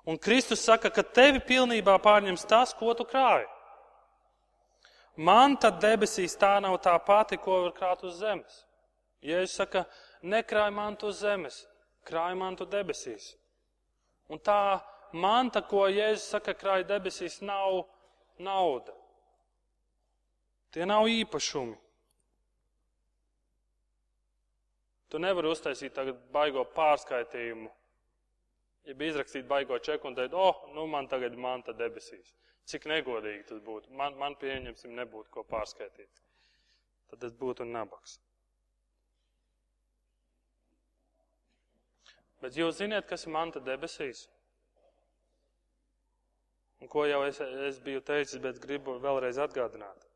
Un 0.09 0.19
Kristus 0.21 0.65
saka, 0.65 0.91
ka 0.93 1.05
tevi 1.05 1.41
pilnībā 1.45 1.97
pārņems 2.03 2.45
tas, 2.49 2.75
ko 2.77 2.93
tu 2.97 3.07
krāji. 3.09 3.49
Man 5.17 5.57
tad 5.61 5.81
debesīs 5.83 6.37
tā 6.41 6.55
nav 6.65 6.79
tā 6.85 6.97
pati, 7.05 7.37
ko 7.41 7.67
var 7.67 7.75
krāt 7.77 8.05
uz 8.09 8.21
zemes. 8.21 8.63
Jēzus 9.25 9.59
saka, 9.61 9.85
nekrāj 10.25 10.71
mantu 10.73 11.11
uz 11.13 11.21
zemes, 11.21 11.61
krāj 12.09 12.33
mantu 12.41 12.65
debesīs. 12.69 13.35
Un 14.31 14.39
tā 14.47 14.79
manta, 15.13 15.63
ko 15.67 15.89
Jēzus 15.91 16.31
saka, 16.37 16.55
krāj 16.55 16.85
debesīs, 16.87 17.41
nav 17.43 17.83
nauda. 18.39 18.95
Tie 20.71 20.87
nav 20.87 21.09
īpašumi. 21.11 21.77
Tu 25.11 25.19
nevari 25.19 25.51
uztaisīt 25.51 25.91
tagad 25.97 26.21
baigo 26.31 26.63
pārskaitījumu, 26.77 27.67
ja 28.87 28.95
bija 28.95 29.17
izrakstīt 29.17 29.49
baigo 29.51 29.79
čeku 29.83 30.07
un 30.07 30.15
teikt, 30.15 30.37
oh, 30.39 30.63
nu 30.77 30.87
man 30.87 31.11
tagad 31.11 31.35
manta 31.35 31.75
debesīs. 31.75 32.31
Cik 32.71 32.87
negodīgi 32.87 33.49
tas 33.49 33.59
būtu. 33.67 33.91
Man, 33.99 34.15
man 34.21 34.37
pieņemsim, 34.39 34.95
nebūtu 34.95 35.35
ko 35.35 35.43
pārskaitīt. 35.51 36.23
Tad 37.11 37.25
tas 37.25 37.35
būtu 37.35 37.67
nabaks. 37.67 38.21
Bet 42.41 42.57
jūs 42.57 42.79
ziniet, 42.81 43.07
kas 43.09 43.27
ir 43.27 43.35
manta 43.37 43.61
debesīs? 43.61 44.25
Un 46.81 46.89
ko 46.89 47.05
jau 47.05 47.21
es, 47.27 47.41
es 47.69 47.81
biju 47.85 48.01
teicis, 48.01 48.41
bet 48.41 48.61
gribu 48.63 48.97
vēlreiz 49.05 49.39
atgādināt. 49.45 50.07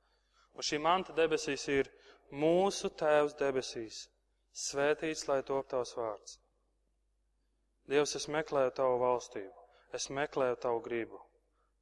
Un 0.54 0.64
šī 0.64 0.80
manta 0.80 1.12
debesīs 1.12 1.66
ir 1.68 1.90
mūsu 2.32 2.88
Tēvs 3.02 3.36
debesīs 3.40 4.04
Svētīts, 4.54 5.24
lai 5.26 5.40
top 5.42 5.66
tavs 5.70 5.92
vārds. 5.98 6.36
Dievs, 7.90 8.12
es 8.18 8.28
meklēju 8.30 8.70
tavu 8.78 9.00
valstību, 9.00 9.64
es 9.98 10.06
meklēju 10.18 10.60
tavu 10.62 10.82
gribu. 10.84 11.18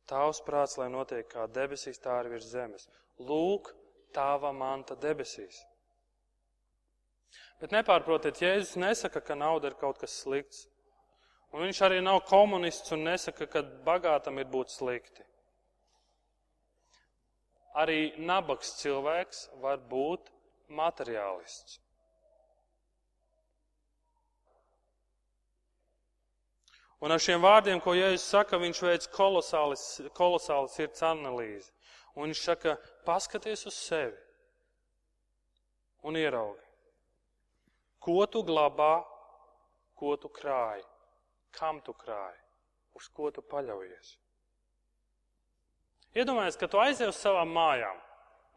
Tavs 0.08 0.40
prāts, 0.46 0.78
lai 0.80 0.88
notiek 0.94 1.28
kā 1.34 1.44
debesīs, 1.58 2.00
tā 2.00 2.14
arī 2.22 2.32
virs 2.32 2.48
zemes. 2.54 2.88
Lūk, 3.28 3.68
tava 4.16 4.54
manta 4.56 4.96
debesīs. 5.04 5.60
Bet 7.62 7.70
nepārprotiet, 7.70 8.40
Jēzus 8.42 8.74
nesaka, 8.82 9.20
ka 9.22 9.36
nauda 9.38 9.70
ir 9.70 9.76
kaut 9.78 10.00
kas 10.02 10.16
slikts. 10.24 10.64
Un 11.54 11.62
viņš 11.62 11.82
arī 11.86 12.00
nav 12.02 12.24
komunists 12.26 12.90
un 12.96 13.04
nesaka, 13.06 13.46
ka 13.46 13.62
bagātam 13.86 14.40
ir 14.42 14.48
būt 14.50 14.72
slikti. 14.72 15.22
Arī 17.78 18.16
nabaks 18.18 18.74
cilvēks 18.80 19.44
var 19.62 19.78
būt 19.92 20.32
materiālists. 20.74 21.78
Un 27.02 27.14
ar 27.14 27.22
šiem 27.22 27.46
vārdiem, 27.46 27.78
ko 27.82 27.94
Jēzus 27.94 28.26
saka, 28.34 28.58
viņš 28.62 28.82
veic 28.88 29.08
kolosāli 29.14 30.68
sirds 30.74 31.06
analīzi. 31.06 31.70
Un 32.16 32.26
viņš 32.26 32.42
saka, 32.42 32.76
paskaties 33.06 33.66
uz 33.70 33.78
sevi 33.78 34.18
un 36.02 36.18
ieraugi, 36.18 36.71
ko 38.02 38.26
tu 38.26 38.42
glabā, 38.46 39.02
ko 39.98 40.16
tu 40.18 40.30
krāji, 40.32 40.82
kam 41.54 41.80
tu 41.84 41.94
krāji, 41.94 42.40
uz 42.98 43.08
ko 43.14 43.30
tu 43.30 43.44
paļaujies. 43.46 44.16
Iedomājies, 46.18 46.58
ka 46.60 46.68
tu 46.68 46.80
aizej 46.82 47.08
uz 47.08 47.20
savām 47.20 47.54
mājām. 47.54 48.00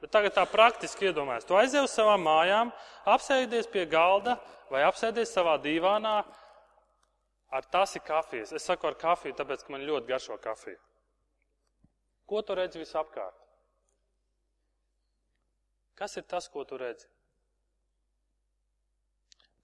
Bet 0.04 0.12
tagad 0.12 0.34
tā 0.36 0.44
praktiski 0.50 1.08
iedomājies. 1.08 1.46
Tu 1.48 1.56
aizej 1.56 1.86
uz 1.86 1.94
savām 1.94 2.26
mājām, 2.26 2.74
apsēdies 3.08 3.70
pie 3.72 3.86
galda 3.88 4.36
vai 4.72 4.84
apsēdies 4.84 5.32
savā 5.32 5.56
divānā 5.64 6.18
ar 7.56 7.70
tasi 7.72 8.02
kafijas. 8.04 8.52
Es 8.52 8.68
saku 8.68 8.90
ar 8.90 8.98
kafiju, 9.00 9.38
tāpēc, 9.38 9.64
ka 9.64 9.72
man 9.72 9.86
ļoti 9.88 10.10
garšo 10.10 10.38
kafija. 10.44 10.82
Ko 12.28 12.42
tu 12.42 12.58
redzi 12.58 12.82
visapkārt? 12.82 13.38
Kas 15.96 16.18
ir 16.20 16.26
tas, 16.28 16.50
ko 16.52 16.66
tu 16.68 16.78
redzi? 16.82 17.08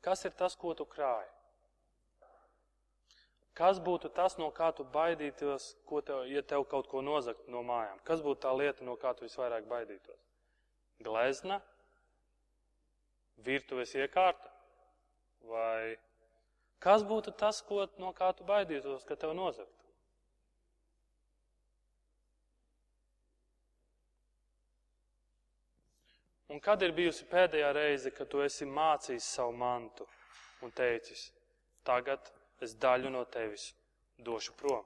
Kas 0.02 0.26
ir 0.26 0.34
tas, 0.38 0.56
ko 0.58 0.74
tu 0.78 0.86
krāji? 0.90 1.30
Kas 3.58 3.82
būtu 3.84 4.10
tas, 4.16 4.38
no 4.40 4.48
kā 4.56 4.72
tu 4.74 4.86
baidītos, 4.94 5.74
tev, 6.08 6.24
ja 6.32 6.42
tev 6.42 6.64
kaut 6.72 6.88
ko 6.90 7.02
nozagt 7.06 7.50
no 7.52 7.62
mājām? 7.68 8.00
Kas 8.08 8.24
būtu 8.24 8.42
tā 8.46 8.54
lieta, 8.56 8.86
no 8.88 8.96
kā 8.98 9.12
tu 9.14 9.28
visvairāk 9.28 9.68
baidītos? 9.70 10.22
Glezna, 11.04 11.60
virtuves 13.46 13.94
iekārta 13.98 14.50
vai 15.50 15.98
kas 16.82 17.04
būtu 17.06 17.34
tas, 17.38 17.62
ko, 17.66 17.84
no 18.02 18.14
kā 18.18 18.32
tu 18.38 18.48
baidītos, 18.48 19.06
ka 19.06 19.18
tev 19.20 19.36
nozagt? 19.38 19.81
Un 26.52 26.60
kad 26.60 26.82
ir 26.84 26.92
bijusi 26.92 27.24
pēdējā 27.32 27.70
reize, 27.72 28.12
kad 28.12 28.28
tu 28.28 28.42
esi 28.44 28.66
mācījis 28.68 29.28
savu 29.38 29.54
mantu 29.56 30.04
un 30.66 30.74
teicis, 30.76 31.30
tagad 31.88 32.28
es 32.60 32.74
daļu 32.76 33.12
no 33.14 33.24
tevis 33.32 33.70
došu 34.20 34.58
prom? 34.60 34.84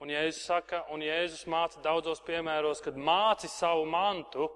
Un 0.00 0.10
Jēzus 0.10 0.46
saka, 0.48 0.80
un 0.90 1.04
Jēzus 1.04 1.44
māca 1.44 1.84
daudzos 1.84 2.24
piemēros, 2.26 2.80
kad 2.82 2.96
māci 2.96 3.52
savu 3.52 3.84
mantu, 3.86 4.48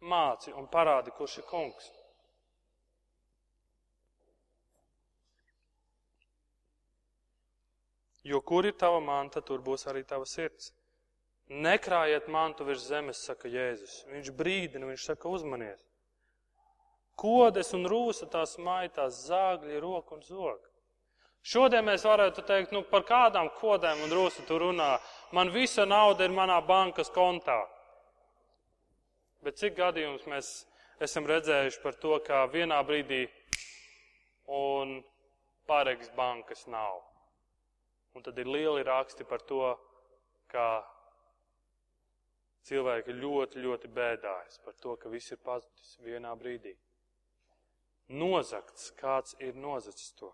māci 0.00 0.54
un 0.56 0.70
parādi, 0.70 1.10
kurš 1.12 1.40
ir 1.42 1.48
kungs. 1.50 1.90
Jo 8.22 8.40
kur 8.40 8.70
ir 8.70 8.78
tava 8.78 9.02
manta, 9.02 9.42
tur 9.42 9.60
būs 9.66 9.88
arī 9.90 10.06
tava 10.06 10.28
sirds. 10.28 10.70
Nekrājiet 11.50 12.28
mantu 12.30 12.64
virs 12.68 12.84
zemes, 12.86 13.24
saka 13.26 13.50
Jēzus. 13.50 14.04
Viņš 14.12 14.28
brīdina, 14.38 14.86
viņš 14.86 15.06
saka, 15.08 15.30
uzmanies. 15.34 15.80
Kodes 17.18 17.74
un 17.74 17.88
rūsa 17.90 18.28
tās 18.30 18.54
maitās, 18.62 19.24
zāgļi, 19.26 19.80
roku 19.82 20.14
un 20.14 20.22
zog. 20.22 20.60
Šodien 21.42 21.84
mēs 21.88 22.04
varētu 22.06 22.44
teikt, 22.46 22.70
nu 22.76 22.84
par 22.86 23.02
kādām 23.08 23.50
kodēm 23.58 24.04
un 24.04 24.14
rūsu 24.14 24.44
tu 24.46 24.60
runā. 24.60 24.92
Man 25.32 25.50
visa 25.50 25.86
nauda 25.88 26.28
ir 26.28 26.36
manā 26.36 26.60
bankas 26.62 27.10
kontā. 27.10 27.58
Bet 29.42 29.58
cik 29.58 29.74
gadījums 29.78 30.26
mēs 30.30 30.52
esam 31.00 31.26
redzējuši 31.26 31.82
par 31.82 31.96
to, 31.98 32.18
kā 32.22 32.44
vienā 32.52 32.78
brīdī 32.86 33.24
un 34.46 35.00
pārēgas 35.66 36.12
bankas 36.14 36.66
nav. 36.68 37.00
Un 38.14 38.22
tad 38.22 38.38
ir 38.38 38.46
lieli 38.46 38.86
raksti 38.86 39.24
par 39.24 39.42
to, 39.48 39.74
kā 40.52 40.68
cilvēki 42.68 43.16
ļoti, 43.16 43.62
ļoti 43.64 43.90
bēdājas 43.94 44.60
par 44.64 44.76
to, 44.82 44.96
ka 45.00 45.12
viss 45.12 45.32
ir 45.32 45.40
pazudis 45.44 45.96
vienā 46.04 46.34
brīdī. 46.38 46.74
Nozakts, 48.10 48.90
kāds 48.98 49.36
ir 49.38 49.54
nozacis 49.54 50.12
to. 50.18 50.32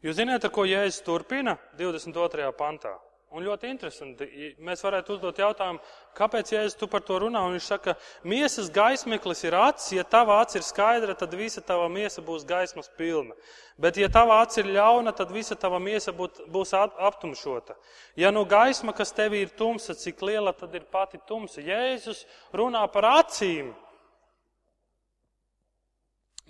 Jūs 0.00 0.16
zināt, 0.16 0.46
ko 0.54 0.64
Jēzus 0.64 1.02
turpina 1.04 1.58
22. 1.76 2.52
pantā? 2.56 2.94
Un 3.30 3.44
ļoti 3.46 3.68
interesanti, 3.70 4.26
mēs 4.58 4.80
varētu 4.82 5.12
uzdot 5.14 5.36
jautājumu, 5.38 5.78
kāpēc 6.18 6.48
Jēzus 6.50 6.74
tu 6.80 6.88
par 6.90 7.04
to 7.06 7.14
runā? 7.22 7.44
Un 7.46 7.54
viņš 7.54 7.68
saka, 7.70 7.92
miesas 8.26 8.72
gaismeklis 8.74 9.44
ir 9.46 9.54
acis, 9.54 9.92
ja 9.94 10.02
tava 10.02 10.40
acis 10.42 10.58
ir 10.58 10.66
skaidra, 10.66 11.14
tad 11.14 11.36
visa 11.38 11.62
tava 11.62 11.86
miesa 11.86 12.24
būs 12.26 12.42
gaismas 12.48 12.90
pilna. 12.98 13.38
Bet 13.78 14.02
ja 14.02 14.10
tava 14.10 14.40
acis 14.42 14.64
ir 14.64 14.72
ļauna, 14.74 15.14
tad 15.14 15.30
visa 15.30 15.54
tava 15.54 15.78
miesa 15.78 16.10
būt, 16.10 16.42
būs 16.50 16.74
aptumšota. 16.74 17.78
Ja 18.18 18.34
nu 18.34 18.42
gaisma, 18.50 18.90
kas 18.98 19.14
tevī 19.14 19.44
ir 19.46 19.54
tumsa, 19.54 19.94
cik 19.94 20.26
liela, 20.26 20.50
tad 20.50 20.74
ir 20.74 20.90
pati 20.90 21.22
tumsa. 21.30 21.62
Jēzus 21.62 22.26
runā 22.50 22.82
par 22.90 23.12
acīm. 23.14 23.70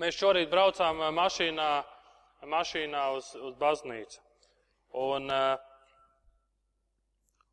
Mēs 0.00 0.16
šorīt 0.16 0.48
braucām 0.48 1.04
eh, 1.04 1.12
mašīnā, 1.12 1.72
mašīnā 2.48 3.08
uz, 3.20 3.34
uz 3.36 3.58
baznīcu. 3.60 4.24
Un, 4.96 5.28
uh, 5.28 5.69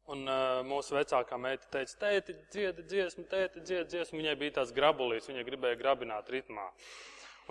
Un 0.08 0.24
uh, 0.24 0.62
mūsu 0.64 0.96
vecākā 0.96 1.36
meita 1.42 1.68
teica, 1.74 1.98
tēti, 2.06 2.36
dziedi 2.54 2.86
dziesmu, 2.88 3.26
tēti, 3.28 3.64
dziedi 3.68 3.90
dziesmu. 3.92 4.22
Viņai 4.22 4.36
bija 4.40 4.56
tās 4.62 4.72
grabulīs, 4.76 5.28
viņa 5.28 5.44
gribēja 5.50 5.80
grabināt 5.82 6.30
ritmā. 6.32 6.70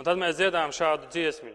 Un 0.01 0.09
tad 0.09 0.17
mēs 0.21 0.39
dziedājām 0.39 0.73
šādu 0.77 1.11
dziesmu. 1.13 1.53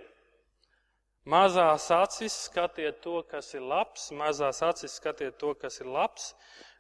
Mazās 1.32 1.88
acis 1.94 2.36
skatiet 2.48 3.02
to, 3.02 3.20
kas 3.30 3.52
ir 3.54 3.66
labs, 3.66 4.08
mazās 4.18 4.62
acis 4.66 4.96
skatiet 4.98 5.38
to, 5.42 5.54
kas 5.54 5.82
ir 5.82 5.90
labs. 5.90 6.32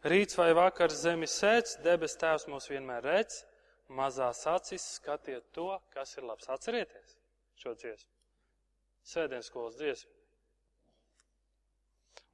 Rīts 0.05 0.37
vai 0.37 0.49
vakars 0.57 1.01
zemi 1.03 1.29
sēdz, 1.29 1.79
debes 1.85 2.17
tēvs 2.21 2.47
mūs 2.49 2.69
vienmēr 2.69 3.05
redz. 3.05 3.43
Mazās 3.89 4.45
acis 4.49 4.85
skatiet 5.01 5.49
to, 5.53 5.67
kas 5.93 6.15
ir 6.17 6.29
labs. 6.29 6.49
Atcerieties 6.49 7.17
šo 7.61 7.73
dziesmu. 7.73 8.09
Sēdienas 9.05 9.49
skolas 9.49 9.77
dziesmu. 9.81 10.09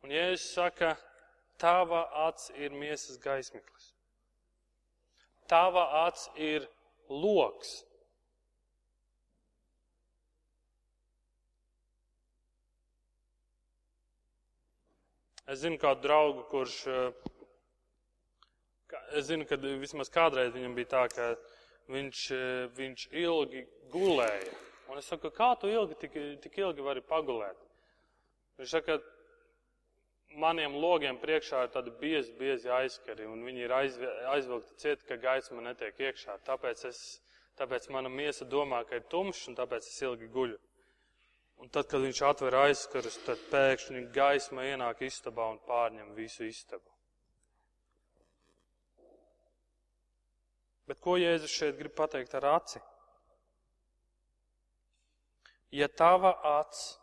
Un 0.05 0.13
Jēzus 0.13 0.53
saka, 0.53 0.93
Tava 1.57 2.03
acs 2.27 2.51
ir 2.55 2.71
miesas 2.71 3.17
gaismiklis. 3.17 3.91
Tava 5.49 5.85
acs 6.05 6.27
ir 6.35 6.67
loks. 7.09 7.79
Es 15.47 15.61
zinu 15.63 15.79
kādu 15.79 16.03
draugu, 16.03 16.43
kurš. 16.51 16.81
Es 19.15 19.29
zinu, 19.29 19.47
ka 19.47 19.55
vismaz 19.57 20.11
kādreiz 20.11 20.51
viņam 20.51 20.73
bija 20.75 20.91
tā, 20.91 21.03
ka 21.11 21.27
viņš, 21.91 22.23
viņš 22.75 23.05
ilgi 23.23 23.63
gulēja. 23.93 24.55
Un 24.91 24.99
es 24.99 25.07
saku, 25.07 25.31
kā 25.35 25.53
tu 25.59 25.71
ilgi, 25.71 25.95
tik, 25.99 26.17
tik 26.43 26.59
ilgi 26.59 26.83
vari 26.83 27.03
pagulēt? 27.03 27.63
Viņš 28.59 28.75
saka, 28.75 28.99
maniem 30.35 30.75
logiem 30.75 31.17
priekšā 31.21 31.63
ir 31.65 31.71
tādi 31.73 31.93
biezi, 32.01 32.33
biezi 32.39 32.69
aizskari, 32.73 33.25
un 33.25 33.43
viņi 33.45 33.63
ir 33.65 33.73
aizvilkti 33.73 34.77
ciet, 34.81 35.03
ka 35.07 35.17
gaisma 35.21 35.63
netiek 35.69 35.99
iekšā. 36.09 36.37
Tāpēc, 36.47 36.83
es, 36.89 37.21
tāpēc 37.59 37.89
mana 37.93 38.09
miesa 38.09 38.45
domā, 38.45 38.83
ka 38.87 38.99
ir 38.99 39.07
tumšs, 39.11 39.47
un 39.51 39.57
tāpēc 39.57 39.87
es 39.87 40.01
ilgi 40.01 40.29
guļu. 40.33 40.59
Un 41.57 41.71
tad, 41.73 41.87
kad 41.89 42.03
viņš 42.03 42.21
atver 42.27 42.53
aizskarus, 42.67 43.17
tad 43.25 43.41
pēkšņi 43.49 44.03
gaisma 44.13 44.67
ienāk 44.67 45.01
istabā 45.07 45.47
un 45.55 45.57
pārņem 45.65 46.13
visu 46.17 46.45
istabu. 46.45 46.85
Bet 50.87 51.01
ko 51.03 51.17
Jēzus 51.19 51.51
šeit 51.51 51.75
grib 51.79 51.95
pateikt 51.97 52.35
ar 52.37 52.45
aci? 52.53 52.79
Ja 55.75 55.89
tava 55.91 56.31
acs 56.61 56.93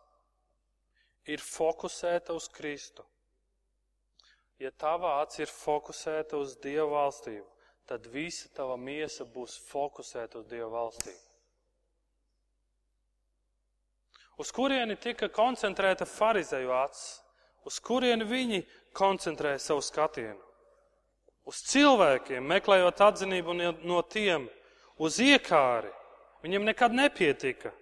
ir 1.29 1.43
fokusēta 1.45 2.33
uz 2.33 2.47
Kristu, 2.49 3.05
ja 4.59 4.71
tava 4.71 5.19
acis 5.23 5.45
ir 5.45 5.53
fokusēta 5.53 6.39
uz 6.39 6.57
Dieva 6.63 6.87
valstību, 6.93 7.47
tad 7.89 8.07
visa 8.13 8.49
tava 8.55 8.77
miesa 8.81 9.27
būs 9.27 9.57
fokusēta 9.71 10.41
uz 10.41 10.49
Dieva 10.51 10.71
valstību. 10.73 11.21
Uz 14.39 14.51
kurieni 14.51 14.97
tika 14.99 15.29
koncentrēta 15.31 16.07
farizēju 16.11 16.73
acis? 16.75 17.21
Uz 17.65 17.79
kurieni 17.81 18.27
viņi 18.29 18.65
koncentrēja 18.97 19.61
savu 19.63 19.83
skatienu? 19.85 20.41
Uz 21.49 21.61
cilvēkiem, 21.69 22.45
meklējot 22.49 23.01
atzinību 23.05 23.55
no 23.85 24.01
tiem, 24.09 24.49
uz 24.99 25.21
iekāri. 25.21 25.93
Viņiem 26.45 26.67
nekad 26.67 26.93
nepietika. 26.97 27.73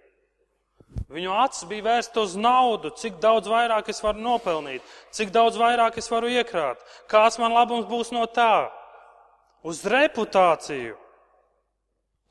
Viņu 1.13 1.33
acis 1.43 1.67
bija 1.69 1.85
vērsta 1.85 2.23
uz 2.25 2.35
naudu, 2.37 2.89
cik 2.97 3.19
daudz 3.21 3.49
vairāk 3.49 3.89
es 3.91 4.01
varu 4.03 4.21
nopelnīt, 4.23 4.81
cik 5.13 5.33
daudz 5.33 5.57
vairāk 5.61 5.97
es 6.01 6.09
varu 6.09 6.31
iekrāt, 6.31 6.81
kāds 7.11 7.37
man 7.41 7.53
labums 7.53 7.85
būs 7.89 8.11
no 8.15 8.25
tā, 8.29 8.69
uz 9.65 9.83
reputāciju, 9.89 10.95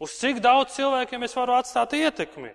uz 0.03 0.17
cik 0.19 0.43
daudz 0.43 0.75
cilvēkiem 0.77 1.27
es 1.27 1.37
varu 1.39 1.57
atstāt 1.59 1.95
ietekmi, 1.99 2.53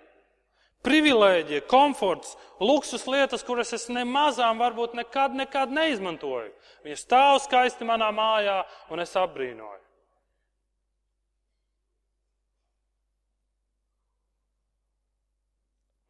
privilēģija, 0.86 1.64
komforts, 1.70 2.36
luksus 2.60 3.06
lietas, 3.10 3.44
kuras 3.44 3.72
es 3.76 3.88
nemazām 3.92 4.60
varbūt 4.62 4.96
nekad, 4.98 5.34
nekad 5.36 5.72
neizmantoju. 5.74 6.52
Viņa 6.86 6.98
stāv 7.00 7.42
skaisti 7.44 7.88
manā 7.88 8.10
mājā 8.14 8.62
un 8.92 9.02
es 9.04 9.16
apbrīnoju. 9.18 9.77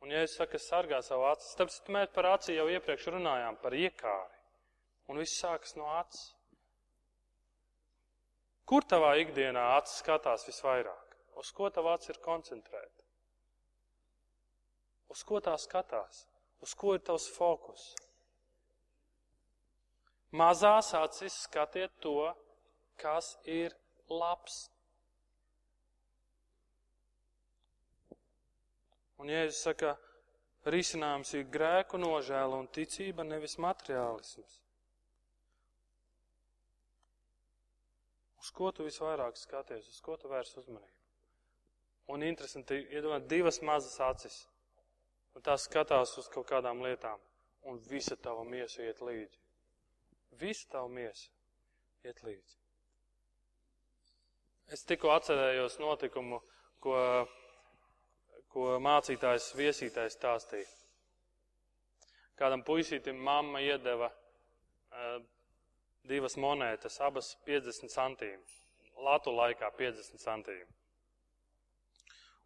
Un, 0.08 0.14
ja 0.16 0.22
es 0.24 0.38
saku, 0.38 0.56
sargā 0.56 1.02
savu 1.04 1.26
acis, 1.28 1.50
tad 1.52 1.74
mēs 1.92 2.08
par 2.16 2.30
aci 2.30 2.54
jau 2.54 2.64
iepriekš 2.72 3.10
runājām, 3.12 3.58
par 3.60 3.74
iekāri. 3.76 4.38
Un 5.12 5.18
viss 5.20 5.36
sākas 5.36 5.74
no 5.76 5.84
acis. 5.98 6.22
Kur 8.64 8.86
tavā 8.88 9.10
ikdienā 9.20 9.66
acis 9.74 9.98
skatās 10.00 10.46
visvairāk? 10.48 11.12
Uz 11.36 11.50
ko 11.52 11.68
tavā 11.68 11.98
acis 11.98 12.14
ir 12.14 12.22
koncentrēta? 12.24 13.04
Uz 15.12 15.26
ko 15.28 15.42
tā 15.44 15.58
skatās? 15.60 16.24
Uz 16.64 16.72
ko 16.72 16.96
ir 16.96 17.04
tavs 17.04 17.28
fokus? 17.36 17.84
Mazās 20.32 20.94
acis 20.96 21.36
skatiet 21.42 21.92
to, 22.00 22.32
kas 22.96 23.34
ir 23.44 23.76
labs. 24.08 24.70
Un 29.18 29.30
Jēzus 29.32 29.64
saka, 29.66 29.96
risinājums 30.70 31.34
ir 31.34 31.48
grēku 31.50 31.98
nožēla 31.98 32.58
un 32.58 32.68
ticība, 32.74 33.26
nevis 33.26 33.58
materiālisms. 33.62 34.60
Uz 38.38 38.52
ko 38.54 38.70
tu 38.72 38.86
visvairāk 38.86 39.36
skaties, 39.36 39.88
uz 39.90 39.98
ko 40.04 40.14
tu 40.16 40.30
vērs 40.30 40.54
uzmanību? 40.60 40.94
Un 42.14 42.22
interesanti, 42.24 42.78
iedomāt 42.94 43.26
divas 43.28 43.58
mazas 43.60 43.98
acis, 44.00 44.38
un 45.36 45.44
tās 45.44 45.66
skatās 45.68 46.14
uz 46.20 46.30
kaut 46.32 46.46
kādām 46.48 46.80
lietām, 46.86 47.20
un 47.68 47.82
visa 47.90 48.16
tava 48.16 48.46
miesa 48.48 48.86
iet 48.86 49.02
līdzi. 49.04 49.42
Visa 50.40 50.70
tava 50.72 50.88
miesa 50.88 51.28
iet 52.06 52.22
līdzi. 52.24 52.56
Es 54.72 54.86
tikko 54.88 55.10
atcerējos 55.12 55.78
notikumu, 55.82 56.40
ko, 56.84 56.94
ko 58.52 58.76
mācītājs 58.82 59.52
viesītājs 59.58 60.16
stāstīja. 60.18 60.68
Kādam 62.38 62.62
puisītim 62.62 63.18
mamma 63.18 63.60
iedeva 63.64 64.08
uh, 64.12 65.18
divas 66.08 66.38
monētas, 66.38 67.00
abas 67.04 67.34
50 67.46 67.92
centīmus. 67.92 68.58
Latu 68.98 69.34
laikā 69.34 69.70
50 69.78 70.22
centīmus. 70.22 70.74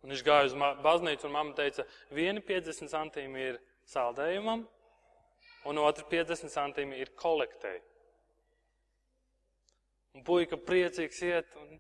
Un 0.03 0.11
viņš 0.11 0.23
gāja 0.27 0.49
uz 0.49 0.55
baznīcu, 0.83 1.29
un 1.29 1.35
mamma 1.37 1.55
teica, 1.55 1.85
vieni 2.11 2.43
50 2.43 2.91
centīmi 2.91 3.45
ir 3.53 3.59
saldējumam, 3.87 4.65
un 5.71 5.79
otri 5.79 6.05
50 6.11 6.51
centīmi 6.51 6.99
ir 6.99 7.13
kolektei. 7.19 7.79
Un 10.13 10.25
puika 10.27 10.59
priecīgs 10.59 11.23
iet 11.25 11.55
un, 11.57 11.79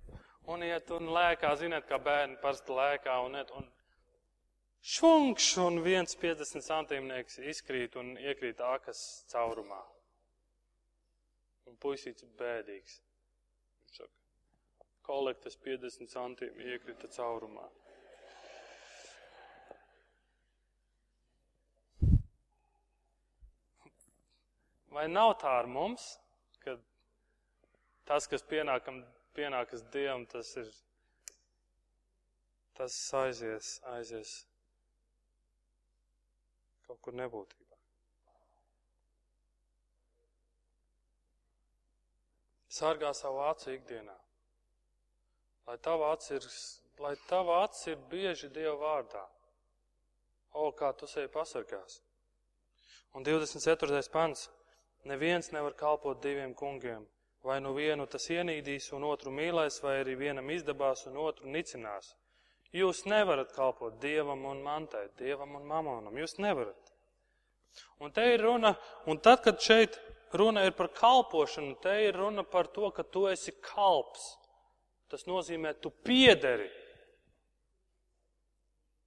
un 0.55 0.63
iet 0.65 0.91
un 0.95 1.11
lēkā, 1.13 1.51
ziniet, 1.61 1.89
kā 1.89 1.99
bērni 2.01 2.39
parasti 2.41 2.73
lēkā 2.77 3.19
un 3.27 3.37
iet. 3.41 3.51
Un 3.59 3.67
šunkš 4.83 5.49
un 5.63 5.79
viens 5.83 6.17
50 6.19 6.65
centīmnieks 6.67 7.39
izkrīt 7.53 7.95
un 8.01 8.17
iekrīt 8.19 8.61
ākas 8.67 9.23
caurumā. 9.31 9.81
Un 11.71 11.79
puisīts 11.83 12.27
bēdīgs. 12.39 12.99
Viņš 13.79 14.01
saka, 14.01 14.11
kolektas 15.07 15.57
50 15.63 16.11
centīmi 16.11 16.67
iekrita 16.75 17.11
caurumā. 17.15 17.69
Vai 24.93 25.07
nav 25.09 25.39
tā 25.41 25.55
ar 25.63 25.71
mums, 25.71 26.19
ka 26.61 26.75
tas, 28.05 28.27
kas 28.29 28.43
pienākam, 28.45 28.99
pienākas 29.33 29.87
Dievam, 29.95 30.27
tas 30.29 30.51
ir, 30.61 30.67
tas 32.77 32.99
aizies, 33.23 33.79
aizies 33.95 34.35
kaut 36.93 37.01
kur 37.07 37.15
nebūtībā. 37.17 37.79
Sargā 42.73 43.13
savu 43.17 43.41
acu 43.49 43.73
ikdienā. 43.73 44.17
Lai 45.69 45.77
tava 45.87 46.11
acs 46.13 46.33
ir, 46.37 46.49
lai 47.01 47.15
tava 47.31 47.63
acs 47.65 47.87
ir 47.89 48.01
bieži 48.13 48.51
Dieva 48.53 48.77
vārdā. 48.81 49.23
O, 50.53 50.69
kā 50.77 50.91
tu 50.97 51.09
sevi 51.09 51.31
pasargās. 51.33 52.01
Un 53.17 53.25
24. 53.25 54.03
pants. 54.13 54.51
Neviens 55.09 55.49
nevar 55.53 55.75
kalpot 55.75 56.21
diviem 56.23 56.53
kungiem. 56.55 57.07
Vai 57.43 57.59
nu 57.61 57.73
vienu 57.75 58.05
tas 58.07 58.29
ienīdīs 58.31 58.93
un 58.95 59.09
otru 59.09 59.33
mīlēs, 59.35 59.81
vai 59.83 59.97
arī 60.03 60.15
vienam 60.21 60.51
izdabās 60.55 61.07
un 61.11 61.17
otru 61.25 61.49
nicinās. 61.51 62.13
Jūs 62.73 63.03
nevarat 63.05 63.53
kalpot 63.53 63.99
dievam 64.01 64.47
un 64.49 64.63
mantai, 64.65 65.05
dievam 65.21 65.59
un 65.59 65.67
mamonam. 65.69 66.17
Jūs 66.17 66.39
nevarat. 66.41 66.93
Un 68.01 68.13
te 68.13 68.25
ir 68.33 68.41
runa, 68.45 68.75
un 69.09 69.21
tad, 69.21 69.43
kad 69.45 69.61
šeit 69.61 69.99
runa 70.33 70.65
ir 70.65 70.73
par 70.77 70.89
kalpošanu, 70.97 71.77
te 71.85 71.93
ir 72.07 72.17
runa 72.17 72.45
par 72.45 72.71
to, 72.73 72.89
ka 72.91 73.05
tu 73.05 73.27
esi 73.29 73.53
kalps. 73.61 74.25
Tas 75.13 75.27
nozīmē, 75.29 75.75
tu 75.81 75.93
piederi. 75.93 76.71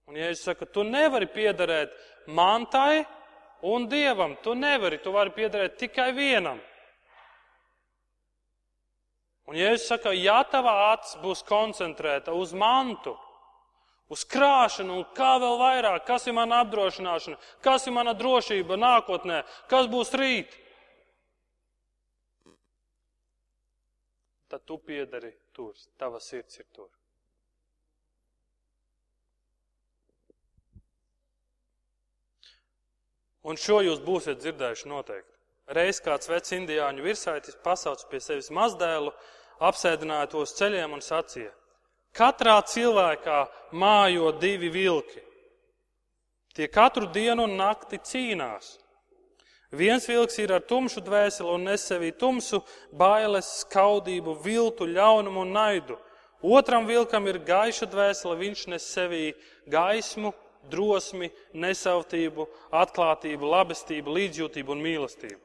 Un 0.06 0.20
ja 0.20 0.30
es 0.30 0.44
saku, 0.46 0.68
tu 0.70 0.84
nevari 0.86 1.26
piederēt 1.34 1.94
mantai, 2.30 3.06
un 3.66 3.88
Dievam. 3.90 4.38
Tu 4.44 4.54
nevari, 4.54 5.02
tu 5.02 5.12
vari 5.12 5.34
piederēt 5.34 5.78
tikai 5.82 6.12
vienam. 6.14 6.62
Un 9.46 9.58
Jēzus 9.58 9.90
saka, 9.90 10.14
ja 10.14 10.40
tava 10.50 10.74
acs 10.92 11.18
būs 11.22 11.44
koncentrēta 11.46 12.34
uz 12.34 12.54
mantu, 12.58 13.14
uz 14.12 14.26
krāšanu 14.30 15.00
un 15.00 15.08
kā 15.18 15.36
vēl 15.42 15.58
vairāk, 15.62 16.04
kas 16.08 16.28
ir 16.28 16.36
mana 16.38 16.62
apdrošināšana, 16.64 17.40
kas 17.66 17.88
ir 17.88 17.96
mana 17.96 18.14
drošība 18.18 18.78
nākotnē, 18.78 19.42
kas 19.72 19.90
būs 19.90 20.14
rīt, 20.20 20.54
tad 24.52 24.62
tu 24.66 24.78
piedari 24.78 25.34
tur, 25.54 25.74
tava 25.98 26.22
sirds 26.22 26.62
ir 26.62 26.68
tur. 26.72 26.92
Un 33.46 33.60
šo 33.62 33.82
jūs 33.86 34.00
būsiet 34.02 34.40
dzirdējuši 34.42 34.88
noteikti. 34.90 35.32
Reiz 35.78 36.00
kāds 36.02 36.30
vecs 36.30 36.54
indiāņu 36.56 37.04
virsaitis 37.06 37.58
pasauc 37.66 38.02
pie 38.10 38.22
sevis 38.22 38.50
mazdēlu, 38.54 39.12
apsēdināja 39.66 40.32
tos 40.34 40.54
ceļiem 40.58 40.94
un 40.98 41.02
sacīja: 41.06 41.52
Katrā 42.16 42.56
cilvēkā 42.64 43.44
mājo 43.76 44.32
divi 44.40 44.70
vilki. 44.72 45.22
Tie 46.56 46.70
katru 46.72 47.10
dienu 47.12 47.44
un 47.44 47.58
nakti 47.60 48.00
cīnās. 48.00 48.78
Viens 49.76 50.06
vilks 50.08 50.38
ir 50.40 50.54
ar 50.56 50.64
tumšu 50.64 51.02
dvēseli 51.04 51.52
un 51.52 51.66
nes 51.68 51.84
sevī 51.84 52.14
tumsu, 52.16 52.62
bailes, 52.96 53.50
skaudību, 53.66 54.38
viltu, 54.46 54.88
ļaunumu 54.88 55.44
un 55.44 55.52
naidu. 55.52 55.98
Otram 56.40 56.86
vilkam 56.88 57.28
ir 57.28 57.42
gaiša 57.44 57.90
dvēsele, 57.92 58.38
viņš 58.40 58.62
nes 58.72 58.86
sevī 58.94 59.26
gaismu, 59.68 60.32
drosmi, 60.72 61.32
nesautību, 61.54 62.46
atklātību, 62.72 63.50
labestību, 63.52 64.16
līdzjūtību 64.16 64.76
un 64.76 64.86
mīlestību. 64.86 65.42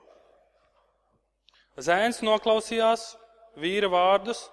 Zēns 1.81 2.21
noklausījās 2.23 3.15
vīra 3.59 3.89
vārdus, 3.91 4.45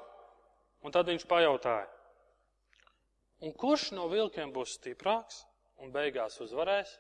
un 0.82 0.96
tad 0.96 1.10
viņš 1.12 1.28
pajautāja, 1.28 1.88
un 3.42 3.54
kurš 3.54 3.92
no 3.98 4.08
vilkiem 4.12 4.54
būs 4.54 4.78
stiprāks 4.80 5.44
un 5.84 5.92
beigās 5.94 6.40
uzvarēs? 6.44 6.96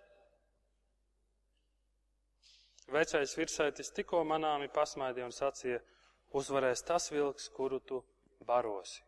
Vecais 2.87 3.33
virsētis 3.35 3.91
tikko 3.91 4.21
manāmi 4.23 4.69
pasmaidīja 4.71 5.27
un 5.27 5.35
sacīja, 5.35 5.81
uzvarēs 6.39 6.85
tas 6.87 7.09
vilks, 7.11 7.49
kuru 7.51 7.81
tu 7.83 7.99
barosi. 8.47 9.01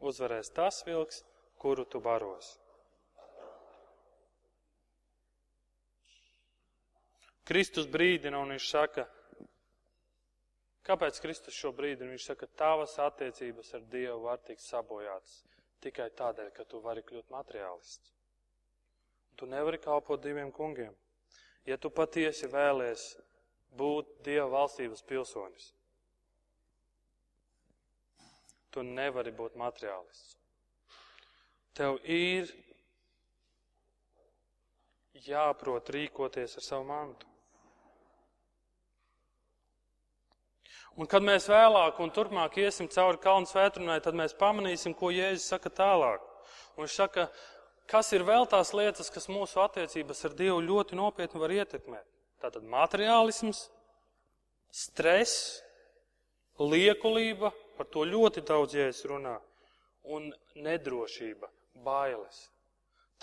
Uzvarēs 0.00 0.50
tas 0.56 0.80
vilks, 0.86 1.22
kuru 1.60 1.84
tu 1.84 2.00
baros. 2.00 2.56
Kristus 7.50 7.88
brīdina 7.90 8.38
un 8.40 8.54
viņš 8.54 8.66
saka, 8.70 9.04
kāpēc 10.88 11.20
Kristus 11.22 11.56
šo 11.56 11.72
brīdina? 11.76 12.12
Viņš 12.14 12.30
saka, 12.32 12.48
tavas 12.60 12.96
attiecības 13.02 13.74
ar 13.78 13.86
Dievu 13.92 14.24
var 14.26 14.42
tikt 14.44 14.64
sabojātas 14.64 15.40
tikai 15.84 16.10
tādēļ, 16.16 16.50
ka 16.56 16.64
tu 16.68 16.80
vari 16.84 17.02
kļūt 17.06 17.30
materiālists. 17.32 18.12
Tu 19.40 19.48
nevari 19.48 19.80
kalpot 19.80 20.20
diviem 20.20 20.52
kungiem. 20.52 20.92
Ja 21.68 21.76
tu 21.80 21.90
patiesi 21.92 22.48
vēlies 22.50 23.14
būt 23.76 24.10
Dieva 24.26 24.48
valstības 24.52 25.02
pilsonis, 25.06 25.70
tu 28.70 28.84
nevari 28.86 29.32
būt 29.36 29.56
materiālists. 29.60 30.36
Tev 31.76 32.00
ir 32.04 32.50
jāprot 35.26 35.90
rīkoties 35.94 36.58
ar 36.58 36.66
savu 36.66 36.88
mantu. 36.88 37.29
Un 41.00 41.08
kad 41.08 41.24
mēs 41.24 41.46
vēlāk 41.48 41.96
un 42.04 42.10
turpmāk 42.12 42.58
iesim 42.60 42.88
cauri 42.92 43.16
kalnu 43.22 43.48
svētrunai, 43.48 44.02
tad 44.04 44.16
mēs 44.20 44.34
pamanīsim, 44.36 44.92
ko 44.92 45.08
Jēzus 45.14 45.46
saka 45.54 45.72
tālāk. 45.72 46.26
Un 46.76 46.84
viņš 46.84 46.96
saka, 46.98 47.24
kas 47.88 48.12
ir 48.12 48.26
vēl 48.28 48.44
tās 48.50 48.74
lietas, 48.76 49.08
kas 49.08 49.30
mūsu 49.32 49.62
attiecības 49.64 50.20
ar 50.28 50.36
Dievu 50.36 50.60
ļoti 50.66 50.98
nopietni 51.00 51.40
var 51.40 51.54
ietekmēt. 51.56 52.04
Tātad 52.44 52.68
materiālisms, 52.68 53.62
stress, 54.76 55.62
liekulība, 56.60 57.54
par 57.78 57.88
to 57.88 58.04
ļoti 58.04 58.44
daudz 58.44 58.76
Jēzus 58.76 59.08
runā, 59.08 59.38
un 60.04 60.28
nedrošība, 60.52 61.48
bailes. 61.80 62.50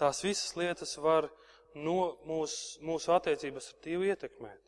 Tās 0.02 0.26
visas 0.26 0.58
lietas 0.58 0.98
var 0.98 1.30
no 1.78 2.16
mūsu, 2.26 2.82
mūsu 2.82 3.13
attiecības 3.13 3.70
ar 3.76 3.86
Dievu 3.86 4.10
ietekmēt. 4.10 4.66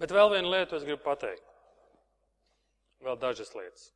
Bet 0.00 0.12
vēl 0.16 0.30
vienu 0.32 0.52
lietu 0.54 0.78
es 0.78 0.84
gribu 0.86 1.02
pateikt. 1.04 1.44
Vēl 3.04 3.16
dažas 3.20 3.52
lietas. 3.56 3.90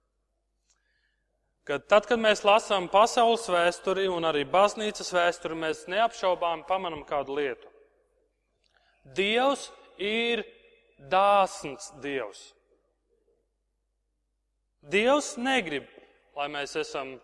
ka 1.64 1.78
tad, 1.78 2.04
kad 2.04 2.20
mēs 2.20 2.42
lasām 2.44 2.90
pasaules 2.92 3.46
vēsturi 3.48 4.04
un 4.12 4.24
arī 4.28 4.44
baznīcas 4.44 5.12
vēsturi, 5.16 5.56
mēs 5.56 5.86
neapšaubām 5.88 6.66
pamanam 6.68 7.04
kādu 7.08 7.38
lietu. 7.38 7.70
Dievs 9.16 9.70
ir 9.96 10.44
dāsns 10.98 11.90
Dievs. 12.04 12.52
Dievs 14.84 15.34
negrib, 15.40 15.88
lai 16.36 16.50
mēs 16.52 16.76
esam, 16.76 17.14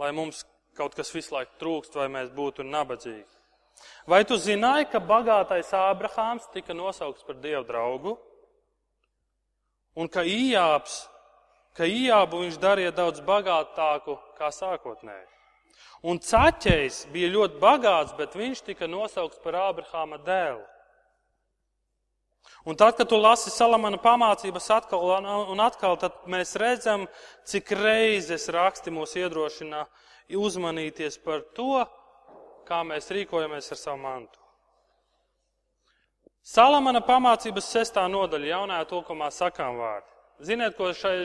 lai 0.00 0.10
mums 0.12 0.44
kaut 0.76 0.96
kas 0.96 1.12
visu 1.14 1.32
laiku 1.32 1.56
trūkst, 1.60 1.96
vai 1.96 2.08
mēs 2.12 2.32
būtu 2.36 2.64
nabadzīgi. 2.68 3.41
Vai 4.06 4.24
tu 4.26 4.36
zināji, 4.40 4.88
ka 4.90 4.98
bagātais 4.98 5.70
Ābrahāms 5.76 6.48
tika 6.54 6.74
nosaukts 6.74 7.26
par 7.26 7.38
Dievu 7.42 7.62
draugu? 7.68 8.16
Un 9.94 10.08
ka 10.08 10.24
Ījāps, 10.26 11.04
ka 11.76 11.86
Ījābu 11.86 12.42
viņš 12.44 12.58
darīja 12.62 12.94
daudz 12.96 13.22
bagātāku 13.24 14.16
kā 14.38 14.50
sākotnēji. 14.54 15.28
Un 16.02 16.18
Caķējs 16.18 17.06
bija 17.14 17.30
ļoti 17.30 17.60
bagāts, 17.62 18.14
bet 18.18 18.34
viņš 18.34 18.64
tika 18.66 18.88
nosaukts 18.90 19.38
par 19.44 19.60
Ābrahāma 19.68 20.18
dēlu. 20.26 20.64
Un 22.66 22.78
tad, 22.78 22.96
kad 22.98 23.08
tu 23.10 23.18
lasi 23.18 23.50
Salamana 23.50 23.98
pamācības 24.02 24.68
atkal 24.70 25.02
un 25.50 25.62
atkal, 25.62 25.96
tad 25.98 26.14
mēs 26.30 26.54
redzam, 26.58 27.08
cik 27.46 27.72
reizes 27.74 28.48
raksti 28.54 28.92
mūs 28.94 29.16
iedrošina 29.18 29.84
uzmanīties 30.38 31.18
par 31.22 31.42
to, 31.56 31.82
kā 32.68 32.82
mēs 32.86 33.10
rīkojamies 33.14 33.72
ar 33.74 33.80
savu 33.80 34.00
mantu. 34.02 34.38
Salamana 36.42 37.00
pamācības 37.06 37.68
sestā 37.70 38.08
nodaļa 38.10 38.48
jaunajā 38.50 38.86
tulkumā 38.90 39.28
sakām 39.30 39.78
vārdi. 39.78 40.08
Ziniet, 40.42 40.80
šai, 40.98 41.16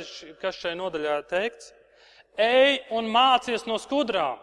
kas 0.42 0.60
šai 0.62 0.76
nodaļā 0.78 1.22
teikts? 1.30 1.72
Ej 2.38 2.84
un 2.94 3.10
mācies 3.10 3.66
no 3.66 3.80
skudrām. 3.82 4.38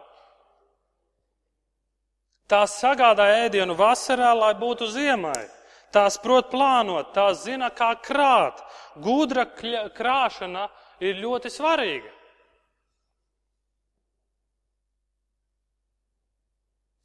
Tās 2.51 2.75
sagādā 2.81 3.29
ēdienu 3.45 3.77
vasarā, 3.79 4.33
lai 4.35 4.53
būtu 4.59 4.91
ziemai. 4.91 5.47
Tās 5.95 6.19
prot 6.19 6.51
plānot, 6.51 7.13
tās 7.15 7.45
zina, 7.47 7.71
kā 7.71 7.93
krāt. 8.03 8.59
Gudra 8.99 9.47
krāšana 9.47 10.67
ir 10.99 11.23
ļoti 11.23 11.53
svarīga. 11.55 12.11